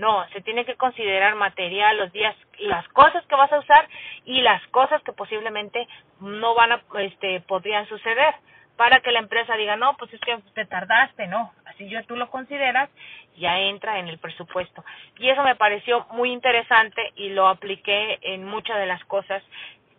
No, 0.00 0.26
se 0.30 0.40
tiene 0.40 0.64
que 0.64 0.76
considerar 0.76 1.34
material, 1.34 1.98
los 1.98 2.10
días, 2.10 2.34
las 2.58 2.88
cosas 2.88 3.24
que 3.26 3.36
vas 3.36 3.52
a 3.52 3.58
usar 3.58 3.86
y 4.24 4.40
las 4.40 4.66
cosas 4.68 5.02
que 5.02 5.12
posiblemente 5.12 5.86
no 6.20 6.54
van 6.54 6.72
a, 6.72 6.82
este, 7.00 7.40
podrían 7.42 7.86
suceder 7.86 8.34
para 8.78 9.00
que 9.00 9.12
la 9.12 9.18
empresa 9.18 9.56
diga, 9.56 9.76
no, 9.76 9.94
pues 9.98 10.10
es 10.14 10.20
que 10.20 10.38
te 10.54 10.64
tardaste, 10.64 11.26
no, 11.26 11.52
así 11.66 11.86
yo 11.90 12.02
tú 12.06 12.16
lo 12.16 12.30
consideras, 12.30 12.88
ya 13.36 13.58
entra 13.58 13.98
en 13.98 14.08
el 14.08 14.16
presupuesto. 14.16 14.82
Y 15.18 15.28
eso 15.28 15.42
me 15.42 15.54
pareció 15.54 16.06
muy 16.12 16.32
interesante 16.32 17.12
y 17.16 17.28
lo 17.28 17.46
apliqué 17.46 18.18
en 18.22 18.46
muchas 18.46 18.78
de 18.78 18.86
las 18.86 19.04
cosas 19.04 19.42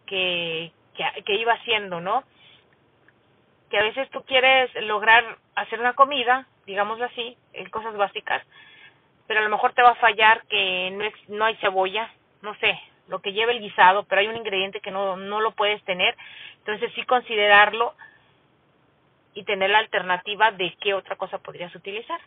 que, 0.08 0.72
que, 1.25 1.36
iba 1.36 1.53
haciendo, 1.53 2.01
¿no? 2.01 2.24
Que 3.70 3.77
a 3.77 3.84
veces 3.84 4.10
tú 4.10 4.24
quieres 4.24 4.74
lograr 4.81 5.38
hacer 5.53 5.79
una 5.79 5.93
comida, 5.93 6.48
digámoslo 6.65 7.05
así, 7.05 7.38
en 7.53 7.70
cosas 7.70 7.96
básicas, 7.96 8.41
pero 9.31 9.39
a 9.39 9.43
lo 9.43 9.50
mejor 9.50 9.71
te 9.71 9.81
va 9.81 9.91
a 9.91 9.95
fallar 9.95 10.43
que 10.50 10.91
no, 10.91 11.05
es, 11.05 11.13
no 11.29 11.45
hay 11.45 11.55
cebolla, 11.61 12.11
no 12.41 12.53
sé, 12.55 12.77
lo 13.07 13.21
que 13.21 13.31
lleva 13.31 13.53
el 13.53 13.61
guisado, 13.61 14.03
pero 14.03 14.19
hay 14.19 14.27
un 14.27 14.35
ingrediente 14.35 14.81
que 14.81 14.91
no, 14.91 15.15
no 15.15 15.39
lo 15.39 15.51
puedes 15.51 15.81
tener, 15.85 16.17
entonces 16.57 16.91
sí 16.95 17.05
considerarlo 17.05 17.93
y 19.33 19.45
tener 19.45 19.69
la 19.69 19.77
alternativa 19.77 20.51
de 20.51 20.75
qué 20.81 20.93
otra 20.93 21.15
cosa 21.15 21.38
podrías 21.38 21.73
utilizar, 21.73 22.19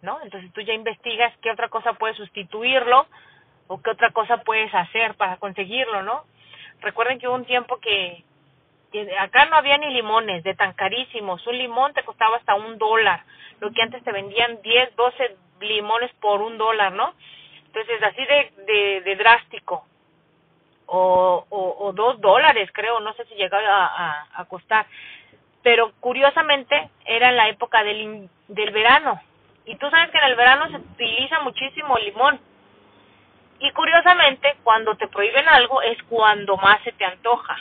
¿no? 0.00 0.20
Entonces 0.22 0.52
tú 0.52 0.60
ya 0.60 0.74
investigas 0.74 1.36
qué 1.42 1.50
otra 1.50 1.70
cosa 1.70 1.94
puedes 1.94 2.16
sustituirlo 2.18 3.08
o 3.66 3.82
qué 3.82 3.90
otra 3.90 4.12
cosa 4.12 4.36
puedes 4.44 4.72
hacer 4.72 5.16
para 5.16 5.38
conseguirlo, 5.38 6.04
¿no? 6.04 6.22
Recuerden 6.82 7.18
que 7.18 7.26
hubo 7.26 7.34
un 7.34 7.46
tiempo 7.46 7.80
que, 7.80 8.22
que 8.92 9.18
acá 9.18 9.46
no 9.46 9.56
había 9.56 9.76
ni 9.76 9.92
limones 9.92 10.44
de 10.44 10.54
tan 10.54 10.72
carísimos. 10.74 11.44
Un 11.48 11.58
limón 11.58 11.92
te 11.94 12.04
costaba 12.04 12.36
hasta 12.36 12.54
un 12.54 12.78
dólar, 12.78 13.24
lo 13.58 13.72
que 13.72 13.82
antes 13.82 14.04
te 14.04 14.12
vendían 14.12 14.62
10, 14.62 14.94
12 14.94 15.36
limones 15.64 16.12
por 16.20 16.40
un 16.42 16.58
dólar, 16.58 16.92
¿no? 16.92 17.14
Entonces, 17.66 18.02
así 18.02 18.24
de, 18.24 19.02
de, 19.04 19.16
drástico. 19.16 19.84
O, 20.86 21.46
o, 21.48 21.92
dos 21.92 22.20
dólares, 22.20 22.70
creo, 22.72 23.00
no 23.00 23.14
sé 23.14 23.24
si 23.24 23.34
llegaba 23.34 24.26
a 24.34 24.44
costar 24.44 24.86
pero 25.64 25.92
curiosamente 25.98 26.90
era 27.06 27.30
en 27.30 27.36
la 27.36 27.48
época 27.48 27.82
del, 27.82 28.28
del 28.48 28.70
verano. 28.70 29.18
Y 29.64 29.74
tú 29.76 29.88
sabes 29.88 30.10
que 30.10 30.18
en 30.18 30.24
el 30.24 30.36
verano 30.36 30.68
se 30.68 30.76
utiliza 30.76 31.40
muchísimo 31.40 31.96
limón. 31.96 32.38
Y 33.60 33.70
curiosamente, 33.72 34.56
cuando 34.62 34.94
te 34.96 35.08
prohíben 35.08 35.48
algo 35.48 35.80
es 35.80 36.00
cuando 36.04 36.58
más 36.58 36.82
se 36.82 36.92
te 36.92 37.06
antoja. 37.06 37.56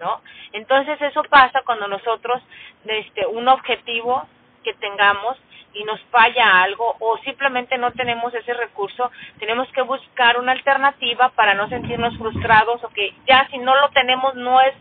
¿No? 0.00 0.20
Entonces 0.52 1.00
eso 1.00 1.22
pasa 1.24 1.62
cuando 1.64 1.86
nosotros 1.86 2.42
este 2.84 3.26
un 3.26 3.46
objetivo 3.46 4.26
que 4.64 4.74
tengamos 4.74 5.38
y 5.72 5.84
nos 5.84 6.00
falla 6.10 6.62
algo 6.62 6.96
o 6.98 7.18
simplemente 7.18 7.78
no 7.78 7.92
tenemos 7.92 8.34
ese 8.34 8.54
recurso, 8.54 9.10
tenemos 9.38 9.70
que 9.72 9.82
buscar 9.82 10.38
una 10.38 10.52
alternativa 10.52 11.30
para 11.30 11.54
no 11.54 11.68
sentirnos 11.68 12.16
frustrados 12.18 12.82
o 12.82 12.88
que 12.88 13.14
ya 13.26 13.46
si 13.50 13.58
no 13.58 13.74
lo 13.76 13.88
tenemos 13.90 14.34
no 14.34 14.60
es 14.60 14.74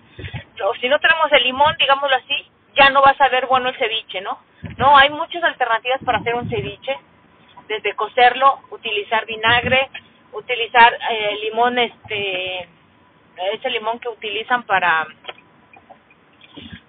o 0.63 0.74
si 0.75 0.89
no 0.89 1.00
tenemos 1.00 1.31
el 1.31 1.43
limón, 1.43 1.75
digámoslo 1.79 2.15
así, 2.15 2.51
ya 2.75 2.89
no 2.89 3.01
vas 3.01 3.19
a 3.22 3.29
ver 3.29 3.46
bueno 3.48 3.69
el 3.69 3.77
ceviche, 3.77 4.22
¿no? 4.22 4.39
No, 4.77 4.98
hay 4.98 5.10
muchas 5.10 5.43
alternativas 5.43 6.01
para 6.03 6.19
hacer 6.19 6.36
un 6.36 6.50
ceviche, 6.50 6.98
desde 7.67 7.96
cocerlo, 7.96 8.60
utilizar 8.72 9.25
vinagre, 9.25 9.89
utilizar 10.34 10.98
eh, 11.12 11.38
limón, 11.43 11.77
este, 11.77 12.67
ese 13.53 13.69
limón 13.69 14.00
que 14.00 14.10
utilizan 14.10 14.63
para, 14.63 15.08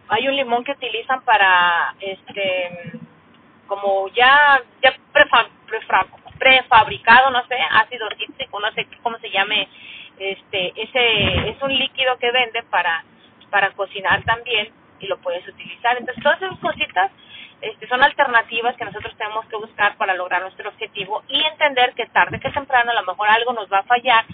hay 0.09 0.27
un 0.27 0.37
limón 0.37 0.65
que 0.65 0.73
utilizan 0.73 1.23
para, 1.23 1.95
este, 2.01 2.93
como 3.71 4.09
ya, 4.09 4.61
prefabricado, 6.39 7.31
no 7.31 7.47
sé, 7.47 7.57
ácido 7.71 8.09
cítrico, 8.19 8.59
no 8.59 8.73
sé 8.73 8.89
cómo 9.01 9.17
se 9.19 9.31
llame, 9.31 9.69
este, 10.19 10.73
ese, 10.75 11.51
es 11.51 11.63
un 11.63 11.73
líquido 11.79 12.19
que 12.19 12.33
venden 12.33 12.67
para 12.69 13.05
para 13.49 13.71
cocinar 13.73 14.23
también 14.25 14.73
y 15.01 15.07
lo 15.07 15.19
puedes 15.19 15.47
utilizar. 15.47 15.97
Entonces, 15.99 16.23
todas 16.23 16.41
esas 16.41 16.59
cositas 16.59 17.11
este, 17.61 17.87
son 17.89 18.03
alternativas 18.03 18.77
que 18.77 18.85
nosotros 18.85 19.15
tenemos 19.17 19.45
que 19.47 19.57
buscar 19.57 19.97
para 19.97 20.15
lograr 20.15 20.43
nuestro 20.43 20.69
objetivo 20.69 21.23
y 21.29 21.43
entender 21.43 21.95
que 21.95 22.07
tarde 22.07 22.41
que 22.41 22.51
temprano 22.51 22.91
a 22.91 22.95
lo 22.95 23.05
mejor 23.05 23.29
algo 23.29 23.53
nos 23.53 23.71
va 23.71 23.79
a 23.79 23.85
fallar. 23.85 24.25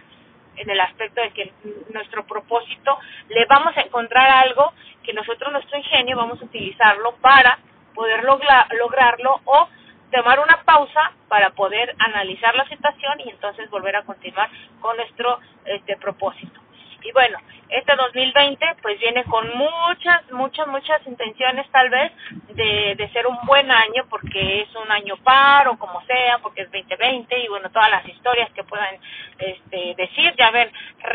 en 0.56 0.70
el 0.70 0.80
aspecto 0.80 1.20
de 1.20 1.30
que 1.32 1.52
nuestro 1.92 2.26
propósito 2.26 2.98
le 3.28 3.44
vamos 3.44 3.76
a 3.76 3.82
encontrar 3.82 4.46
algo 4.46 4.72
que 5.02 5.12
nosotros 5.12 5.52
nuestro 5.52 5.76
ingenio 5.76 6.16
vamos 6.16 6.40
a 6.40 6.46
utilizarlo 6.46 7.14
para 7.16 7.58
poder 7.96 8.22
lograrlo 8.22 9.40
o 9.44 9.68
tomar 10.12 10.38
una 10.38 10.62
pausa 10.62 11.12
para 11.28 11.50
poder 11.50 11.96
analizar 11.98 12.54
la 12.54 12.68
situación 12.68 13.20
y 13.24 13.30
entonces 13.30 13.68
volver 13.70 13.96
a 13.96 14.04
continuar 14.04 14.48
con 14.80 14.96
nuestro 14.96 15.40
este 15.64 15.96
propósito. 15.96 16.60
Y 17.06 17.12
bueno, 17.12 17.38
este 17.68 17.94
2020 17.94 18.66
pues 18.82 18.98
viene 18.98 19.22
con 19.24 19.48
muchas, 19.56 20.28
muchas, 20.32 20.66
muchas 20.66 21.06
intenciones 21.06 21.68
tal 21.70 21.88
vez 21.88 22.12
de, 22.48 22.94
de 22.96 23.08
ser 23.10 23.28
un 23.28 23.38
buen 23.46 23.70
año 23.70 24.06
porque 24.10 24.62
es 24.62 24.74
un 24.74 24.90
año 24.90 25.16
par 25.18 25.68
o 25.68 25.78
como 25.78 26.02
sea, 26.02 26.38
porque 26.38 26.62
es 26.62 26.72
2020 26.72 27.38
y 27.38 27.48
bueno, 27.48 27.70
todas 27.70 27.90
las 27.90 28.06
historias 28.08 28.50
que 28.52 28.64
puedan 28.64 28.96
este, 29.38 29.94
decir, 29.96 30.34
ya 30.36 30.50
ven, 30.50 30.70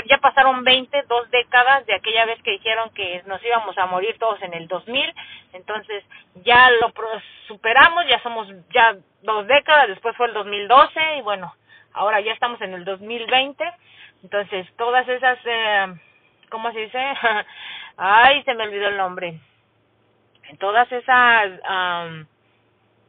ya 0.10 0.18
pasaron 0.20 0.64
20, 0.64 1.04
dos 1.10 1.30
décadas 1.30 1.86
de 1.86 1.96
aquella 1.96 2.26
vez 2.26 2.42
que 2.42 2.52
dijeron 2.52 2.90
que 2.92 3.22
nos 3.26 3.44
íbamos 3.44 3.78
a 3.78 3.86
morir 3.88 4.18
todos 4.18 4.42
en 4.44 4.54
el 4.54 4.68
2000, 4.70 5.14
entonces 5.54 6.06
ya 6.44 6.70
lo 6.72 6.94
superamos, 7.48 8.08
ya 8.08 8.22
somos 8.24 8.48
ya 8.74 8.96
dos 9.24 9.46
décadas, 9.48 9.90
después 9.90 10.16
fue 10.16 10.28
el 10.28 10.34
2012 10.34 11.18
y 11.18 11.22
bueno, 11.22 11.54
ahora 11.94 12.22
ya 12.22 12.32
estamos 12.32 12.62
en 12.62 12.74
el 12.74 12.86
2020 12.86 13.64
entonces, 14.24 14.68
todas 14.78 15.08
esas, 15.08 15.40
eh, 15.46 15.94
¿cómo 16.50 16.72
se 16.72 16.80
dice? 16.80 17.00
ay, 17.98 18.44
se 18.44 18.54
me 18.54 18.64
olvidó 18.64 18.88
el 18.88 18.98
nombre. 18.98 19.40
Todas 20.60 20.92
esas, 20.92 21.52
um, 21.52 22.26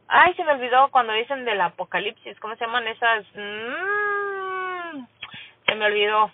ay, 0.07 0.33
se 0.35 0.43
me 0.43 0.53
olvidó 0.53 0.89
cuando 0.91 1.13
dicen 1.13 1.45
del 1.45 1.61
apocalipsis, 1.61 2.39
¿cómo 2.39 2.55
se 2.55 2.65
llaman 2.65 2.87
esas? 2.87 3.25
Mm, 3.35 5.05
se 5.67 5.75
me 5.75 5.85
olvidó. 5.85 6.31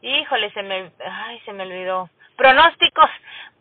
Híjole, 0.00 0.50
se 0.52 0.62
me, 0.62 0.90
ay, 1.04 1.40
se 1.44 1.52
me 1.52 1.64
olvidó. 1.64 2.08
Pronósticos, 2.36 3.10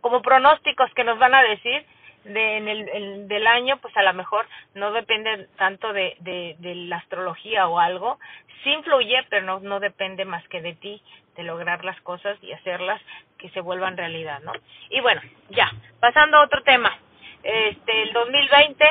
como 0.02 0.22
pronósticos 0.22 0.92
que 0.94 1.04
nos 1.04 1.20
van 1.20 1.36
a 1.36 1.44
decir 1.44 1.86
de, 2.24 2.58
en 2.58 2.68
el, 2.68 3.28
del 3.28 3.48
año, 3.48 3.78
pues 3.78 3.96
a 3.98 4.04
lo 4.04 4.14
mejor 4.14 4.48
no 4.76 4.92
depende 4.92 5.48
tanto 5.58 5.94
de, 5.94 6.16
de, 6.20 6.76
la 6.76 6.98
astrología 6.98 7.68
o 7.68 7.80
algo, 7.80 8.20
sí 8.64 8.72
influye, 8.72 9.26
pero 9.30 9.46
no, 9.46 9.60
no 9.60 9.80
depende 9.80 10.26
más 10.26 10.48
que 10.48 10.62
de 10.62 10.74
ti, 10.76 11.02
de 11.36 11.44
lograr 11.44 11.84
las 11.84 12.00
cosas 12.02 12.38
y 12.42 12.52
hacerlas 12.52 13.02
que 13.38 13.50
se 13.50 13.62
vuelvan 13.62 13.98
realidad, 13.98 14.42
¿no? 14.42 14.54
Y 14.90 15.02
bueno, 15.02 15.22
ya, 15.50 15.72
pasando 16.00 16.38
a 16.38 16.44
otro 16.44 16.62
tema, 16.64 16.98
este, 17.44 18.04
el 18.04 18.14
2020 18.14 18.86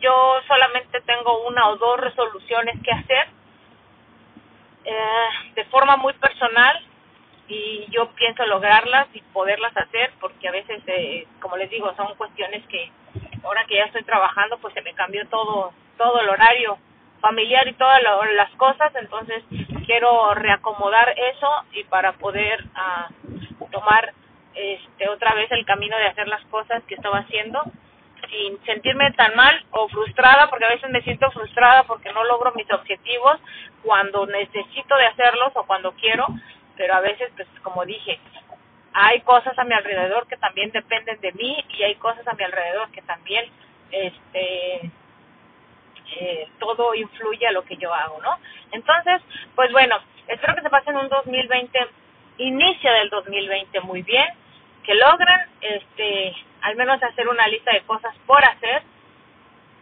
yo 0.00 0.40
solamente 0.46 1.00
tengo 1.02 1.46
una 1.46 1.68
o 1.68 1.76
dos 1.76 1.98
resoluciones 2.00 2.76
que 2.82 2.92
hacer 2.92 3.28
eh, 4.84 5.28
de 5.54 5.64
forma 5.66 5.96
muy 5.96 6.12
personal 6.14 6.87
y 7.48 7.86
yo 7.90 8.10
pienso 8.10 8.44
lograrlas 8.46 9.08
y 9.14 9.22
poderlas 9.32 9.76
hacer 9.76 10.12
porque 10.20 10.48
a 10.48 10.52
veces, 10.52 10.82
eh, 10.86 11.26
como 11.40 11.56
les 11.56 11.70
digo, 11.70 11.92
son 11.96 12.14
cuestiones 12.16 12.64
que 12.66 12.90
ahora 13.42 13.64
que 13.66 13.76
ya 13.76 13.84
estoy 13.84 14.04
trabajando, 14.04 14.58
pues 14.58 14.74
se 14.74 14.82
me 14.82 14.94
cambió 14.94 15.26
todo, 15.28 15.72
todo 15.96 16.20
el 16.20 16.28
horario 16.28 16.78
familiar 17.20 17.66
y 17.66 17.72
todas 17.74 18.00
las 18.36 18.50
cosas, 18.52 18.94
entonces 18.94 19.42
quiero 19.86 20.34
reacomodar 20.34 21.14
eso 21.18 21.50
y 21.72 21.82
para 21.84 22.12
poder 22.12 22.64
ah, 22.74 23.08
tomar 23.72 24.12
este 24.54 25.08
otra 25.08 25.34
vez 25.34 25.50
el 25.50 25.64
camino 25.64 25.96
de 25.96 26.06
hacer 26.06 26.28
las 26.28 26.44
cosas 26.46 26.82
que 26.84 26.94
estaba 26.94 27.18
haciendo 27.18 27.62
sin 28.30 28.62
sentirme 28.64 29.10
tan 29.12 29.34
mal 29.36 29.64
o 29.70 29.88
frustrada, 29.88 30.50
porque 30.50 30.64
a 30.64 30.70
veces 30.70 30.90
me 30.90 31.02
siento 31.02 31.30
frustrada 31.30 31.84
porque 31.84 32.12
no 32.12 32.24
logro 32.24 32.52
mis 32.54 32.70
objetivos 32.70 33.40
cuando 33.82 34.26
necesito 34.26 34.96
de 34.96 35.06
hacerlos 35.06 35.52
o 35.54 35.64
cuando 35.64 35.92
quiero, 35.92 36.26
pero 36.78 36.94
a 36.94 37.00
veces, 37.00 37.30
pues 37.36 37.48
como 37.62 37.84
dije, 37.84 38.18
hay 38.94 39.20
cosas 39.22 39.58
a 39.58 39.64
mi 39.64 39.74
alrededor 39.74 40.26
que 40.28 40.38
también 40.38 40.70
dependen 40.70 41.20
de 41.20 41.32
mí 41.32 41.62
y 41.76 41.82
hay 41.82 41.96
cosas 41.96 42.26
a 42.26 42.34
mi 42.34 42.44
alrededor 42.44 42.90
que 42.92 43.02
también, 43.02 43.44
este, 43.90 44.90
eh, 46.20 46.48
todo 46.58 46.94
influye 46.94 47.46
a 47.46 47.52
lo 47.52 47.64
que 47.64 47.76
yo 47.76 47.92
hago, 47.92 48.22
¿no? 48.22 48.38
Entonces, 48.70 49.20
pues 49.54 49.70
bueno, 49.72 49.98
espero 50.28 50.54
que 50.54 50.62
se 50.62 50.70
pasen 50.70 50.96
un 50.96 51.08
2020, 51.08 51.78
inicio 52.38 52.92
del 52.92 53.10
2020 53.10 53.80
muy 53.80 54.02
bien, 54.02 54.28
que 54.84 54.94
logren, 54.94 55.40
este, 55.60 56.34
al 56.62 56.76
menos 56.76 57.02
hacer 57.02 57.28
una 57.28 57.46
lista 57.48 57.72
de 57.72 57.82
cosas 57.82 58.14
por 58.26 58.42
hacer 58.44 58.82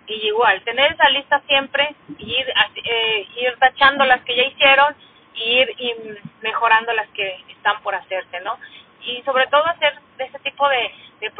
y 0.06 0.14
igual 0.28 0.62
tener 0.62 0.92
esa 0.92 1.10
lista 1.10 1.42
siempre 1.46 1.94
y 2.18 2.24
ir, 2.24 2.52
eh, 2.84 3.28
ir 3.36 3.56
tachando 3.58 4.04
las 4.04 4.22
que 4.22 4.34
ya 4.34 4.44
hicieron 4.44 4.96
y 5.36 5.60
ir 5.60 5.74
y 5.78 5.94
mejorando 6.42 6.92
las 6.92 7.08
que 7.10 7.44
están 7.48 7.80
por 7.82 7.94
hacerse, 7.94 8.40
¿no? 8.40 8.58
Y 9.02 9.22
sobre 9.22 9.46
todo 9.46 9.64
hacer 9.66 9.94
de 10.16 10.24
ese 10.24 10.38
tipo 10.40 10.68
de, 10.68 10.90
de 11.20 11.32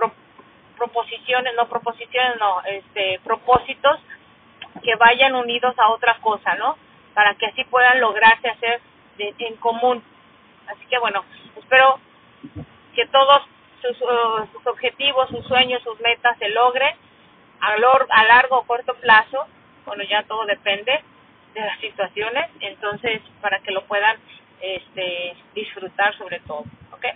proposiciones, 0.77 1.55
no 1.57 1.69
proposiciones, 1.69 2.39
no, 2.39 2.63
este, 2.65 3.21
propósitos 3.25 3.99
que 4.83 4.95
vayan 4.97 5.35
unidos 5.35 5.75
a 5.79 5.89
otra 5.89 6.19
cosa, 6.21 6.55
¿no? 6.57 6.77
Para 7.15 7.35
que 7.35 7.47
así 7.47 7.65
puedan 7.65 8.01
lograrse 8.01 8.49
hacer 8.49 8.81
en 9.19 9.57
común. 9.57 10.03
Así 10.69 10.87
que 10.87 10.99
bueno, 10.99 11.25
espero 11.57 11.99
que 12.95 13.07
todos 13.07 13.43
sus, 13.81 14.01
uh, 14.03 14.47
sus 14.53 14.67
objetivos, 14.67 15.29
sus 15.31 15.47
sueños, 15.47 15.83
sus 15.83 15.99
metas 16.01 16.37
se 16.39 16.49
logren 16.51 16.95
a, 17.61 17.75
a 18.11 18.25
largo 18.25 18.59
o 18.59 18.67
corto 18.67 18.95
plazo. 18.97 19.47
Bueno, 19.87 20.03
ya 20.05 20.23
todo 20.25 20.45
depende 20.45 21.03
de 21.57 21.67
las 21.67 21.81
situaciones, 21.81 22.51
entonces 22.61 23.23
para 23.41 23.59
que 23.61 23.73
lo 23.73 23.83
puedan 23.87 24.17
este, 24.61 25.35
disfrutar 25.55 26.17
sobre 26.19 26.41
todo, 26.41 26.65
¿ok? 26.93 27.07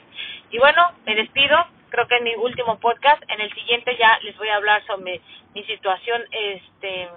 Y 0.50 0.58
bueno, 0.58 0.92
me 1.04 1.14
despido, 1.14 1.56
creo 1.90 2.08
que 2.08 2.16
en 2.16 2.24
mi 2.24 2.34
último 2.36 2.78
podcast, 2.78 3.22
en 3.28 3.40
el 3.40 3.52
siguiente 3.52 3.96
ya 3.98 4.18
les 4.22 4.36
voy 4.38 4.48
a 4.48 4.56
hablar 4.56 4.84
sobre 4.86 5.20
mi 5.54 5.64
situación, 5.64 6.22
este, 6.30 7.08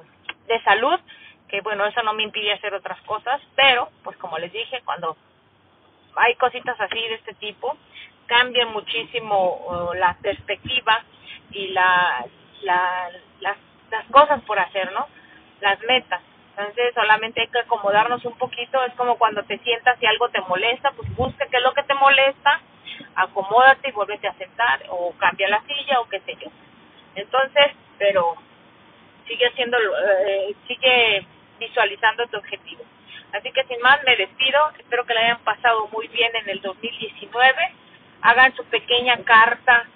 de 0.48 0.64
salud, 0.64 1.00
que 1.48 1.62
bueno, 1.62 1.86
eso 1.86 2.04
no 2.04 2.14
me 2.14 2.24
impide 2.24 2.52
hacer 2.52 2.74
otras 2.74 3.00
cosas, 3.04 3.40
pero 3.56 3.90
pues 4.04 4.18
como 4.18 4.38
les 4.38 4.52
dije, 4.52 4.82
cuando 4.84 5.16
hay 6.16 6.36
cositas 6.36 6.80
así 6.80 7.00
de 7.00 7.16
este 7.16 7.34
tipo, 7.36 7.78
cambian 8.26 8.74
muchísimo 8.74 9.92
la 9.96 10.18
perspectiva 10.22 11.04
y 11.52 11.68
la, 11.68 12.26
la, 12.64 13.10
las, 13.40 13.58
las 13.92 14.06
cosas 14.08 14.42
por 14.42 14.60
hacer, 14.60 14.92
¿no? 14.92 15.08
Las 15.62 15.80
metas. 15.84 16.22
Entonces 16.56 16.94
solamente 16.94 17.42
hay 17.42 17.48
que 17.48 17.60
acomodarnos 17.60 18.24
un 18.26 18.38
poquito, 18.38 18.84
es 18.84 18.94
como 18.94 19.18
cuando 19.18 19.44
te 19.44 19.58
sientas 19.60 19.98
y 20.02 20.06
algo 20.06 20.30
te 20.30 20.42
molesta, 20.42 20.92
pues 20.92 21.14
busca 21.16 21.48
qué 21.48 21.58
es 21.58 21.64
lo 21.64 21.74
que 21.74 21.84
te 21.84 21.96
molesta, 21.96 22.62
acomódate 23.16 23.90
y 23.90 23.92
vuélvete 23.92 24.28
a 24.28 24.34
sentar 24.34 24.84
o 24.90 25.14
cambia 25.18 25.48
la 25.50 25.64
silla 25.64 26.00
o 26.00 26.08
qué 26.08 26.20
sé 26.22 26.36
yo. 26.36 26.50
Entonces, 27.16 27.72
pero 27.98 28.36
sigue 29.28 29.48
haciendo, 29.48 29.78
eh, 30.28 30.56
sigue 30.68 31.26
visualizando 31.60 32.28
tu 32.28 32.38
objetivo. 32.38 32.84
Así 33.34 33.52
que 33.52 33.64
sin 33.64 33.82
más 33.82 34.04
me 34.04 34.16
despido, 34.16 34.60
espero 34.78 35.06
que 35.06 35.14
le 35.16 35.22
hayan 35.22 35.40
pasado 35.40 35.88
muy 35.92 36.08
bien 36.10 36.36
en 36.36 36.50
el 36.50 36.62
2019, 36.62 37.56
hagan 38.22 38.56
su 38.56 38.64
pequeña 38.66 39.18
carta 39.24 39.88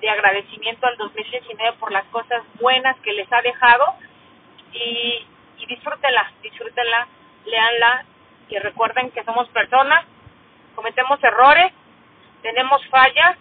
de 0.00 0.10
agradecimiento 0.10 0.86
al 0.86 0.96
2019 0.96 1.76
por 1.78 1.92
las 1.92 2.04
cosas 2.06 2.42
buenas 2.60 2.96
que 3.00 3.12
les 3.12 3.32
ha 3.32 3.40
dejado 3.42 3.84
y, 4.72 5.24
y 5.62 5.66
disfrútenla, 5.66 6.32
disfrútenla, 6.42 7.06
leanla 7.46 8.04
y 8.48 8.58
recuerden 8.58 9.10
que 9.12 9.22
somos 9.24 9.48
personas, 9.48 10.04
cometemos 10.74 11.22
errores, 11.22 11.72
tenemos 12.42 12.84
fallas, 12.88 13.36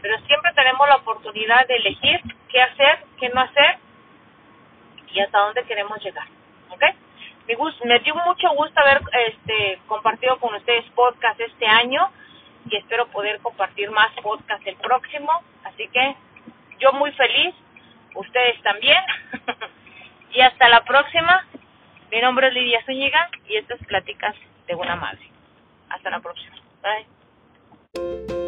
pero 0.00 0.18
siempre 0.26 0.52
tenemos 0.54 0.88
la 0.88 0.96
oportunidad 0.96 1.66
de 1.66 1.76
elegir 1.76 2.20
qué 2.48 2.62
hacer, 2.62 3.04
qué 3.18 3.28
no 3.30 3.40
hacer 3.40 3.78
y 5.12 5.20
hasta 5.20 5.38
dónde 5.38 5.64
queremos 5.64 6.02
llegar. 6.02 6.26
¿Ok? 6.70 6.82
Me, 7.48 7.56
me 7.84 7.98
dio 8.00 8.14
mucho 8.14 8.48
gusto 8.50 8.80
haber 8.80 9.00
este, 9.28 9.80
compartido 9.86 10.38
con 10.38 10.54
ustedes 10.54 10.84
podcast 10.94 11.40
este 11.40 11.66
año 11.66 12.08
y 12.70 12.76
espero 12.76 13.06
poder 13.08 13.40
compartir 13.40 13.90
más 13.90 14.12
podcast 14.22 14.64
el 14.66 14.76
próximo. 14.76 15.30
Así 15.64 15.88
que 15.88 16.16
yo 16.78 16.92
muy 16.92 17.10
feliz, 17.12 17.54
ustedes 18.14 18.62
también. 18.62 19.02
y 20.36 20.42
hasta 20.42 20.68
la 20.68 20.84
próxima. 20.84 21.46
Mi 22.12 22.20
nombre 22.20 22.48
es 22.48 22.54
Lidia 22.54 22.84
Zúñiga 22.84 23.28
y 23.48 23.56
estas 23.56 23.78
pláticas 23.86 24.34
de 24.66 24.74
buena 24.74 24.94
madre. 24.94 25.26
Hasta 25.88 26.10
la 26.10 26.20
próxima. 26.20 26.56
Bye. 26.82 28.45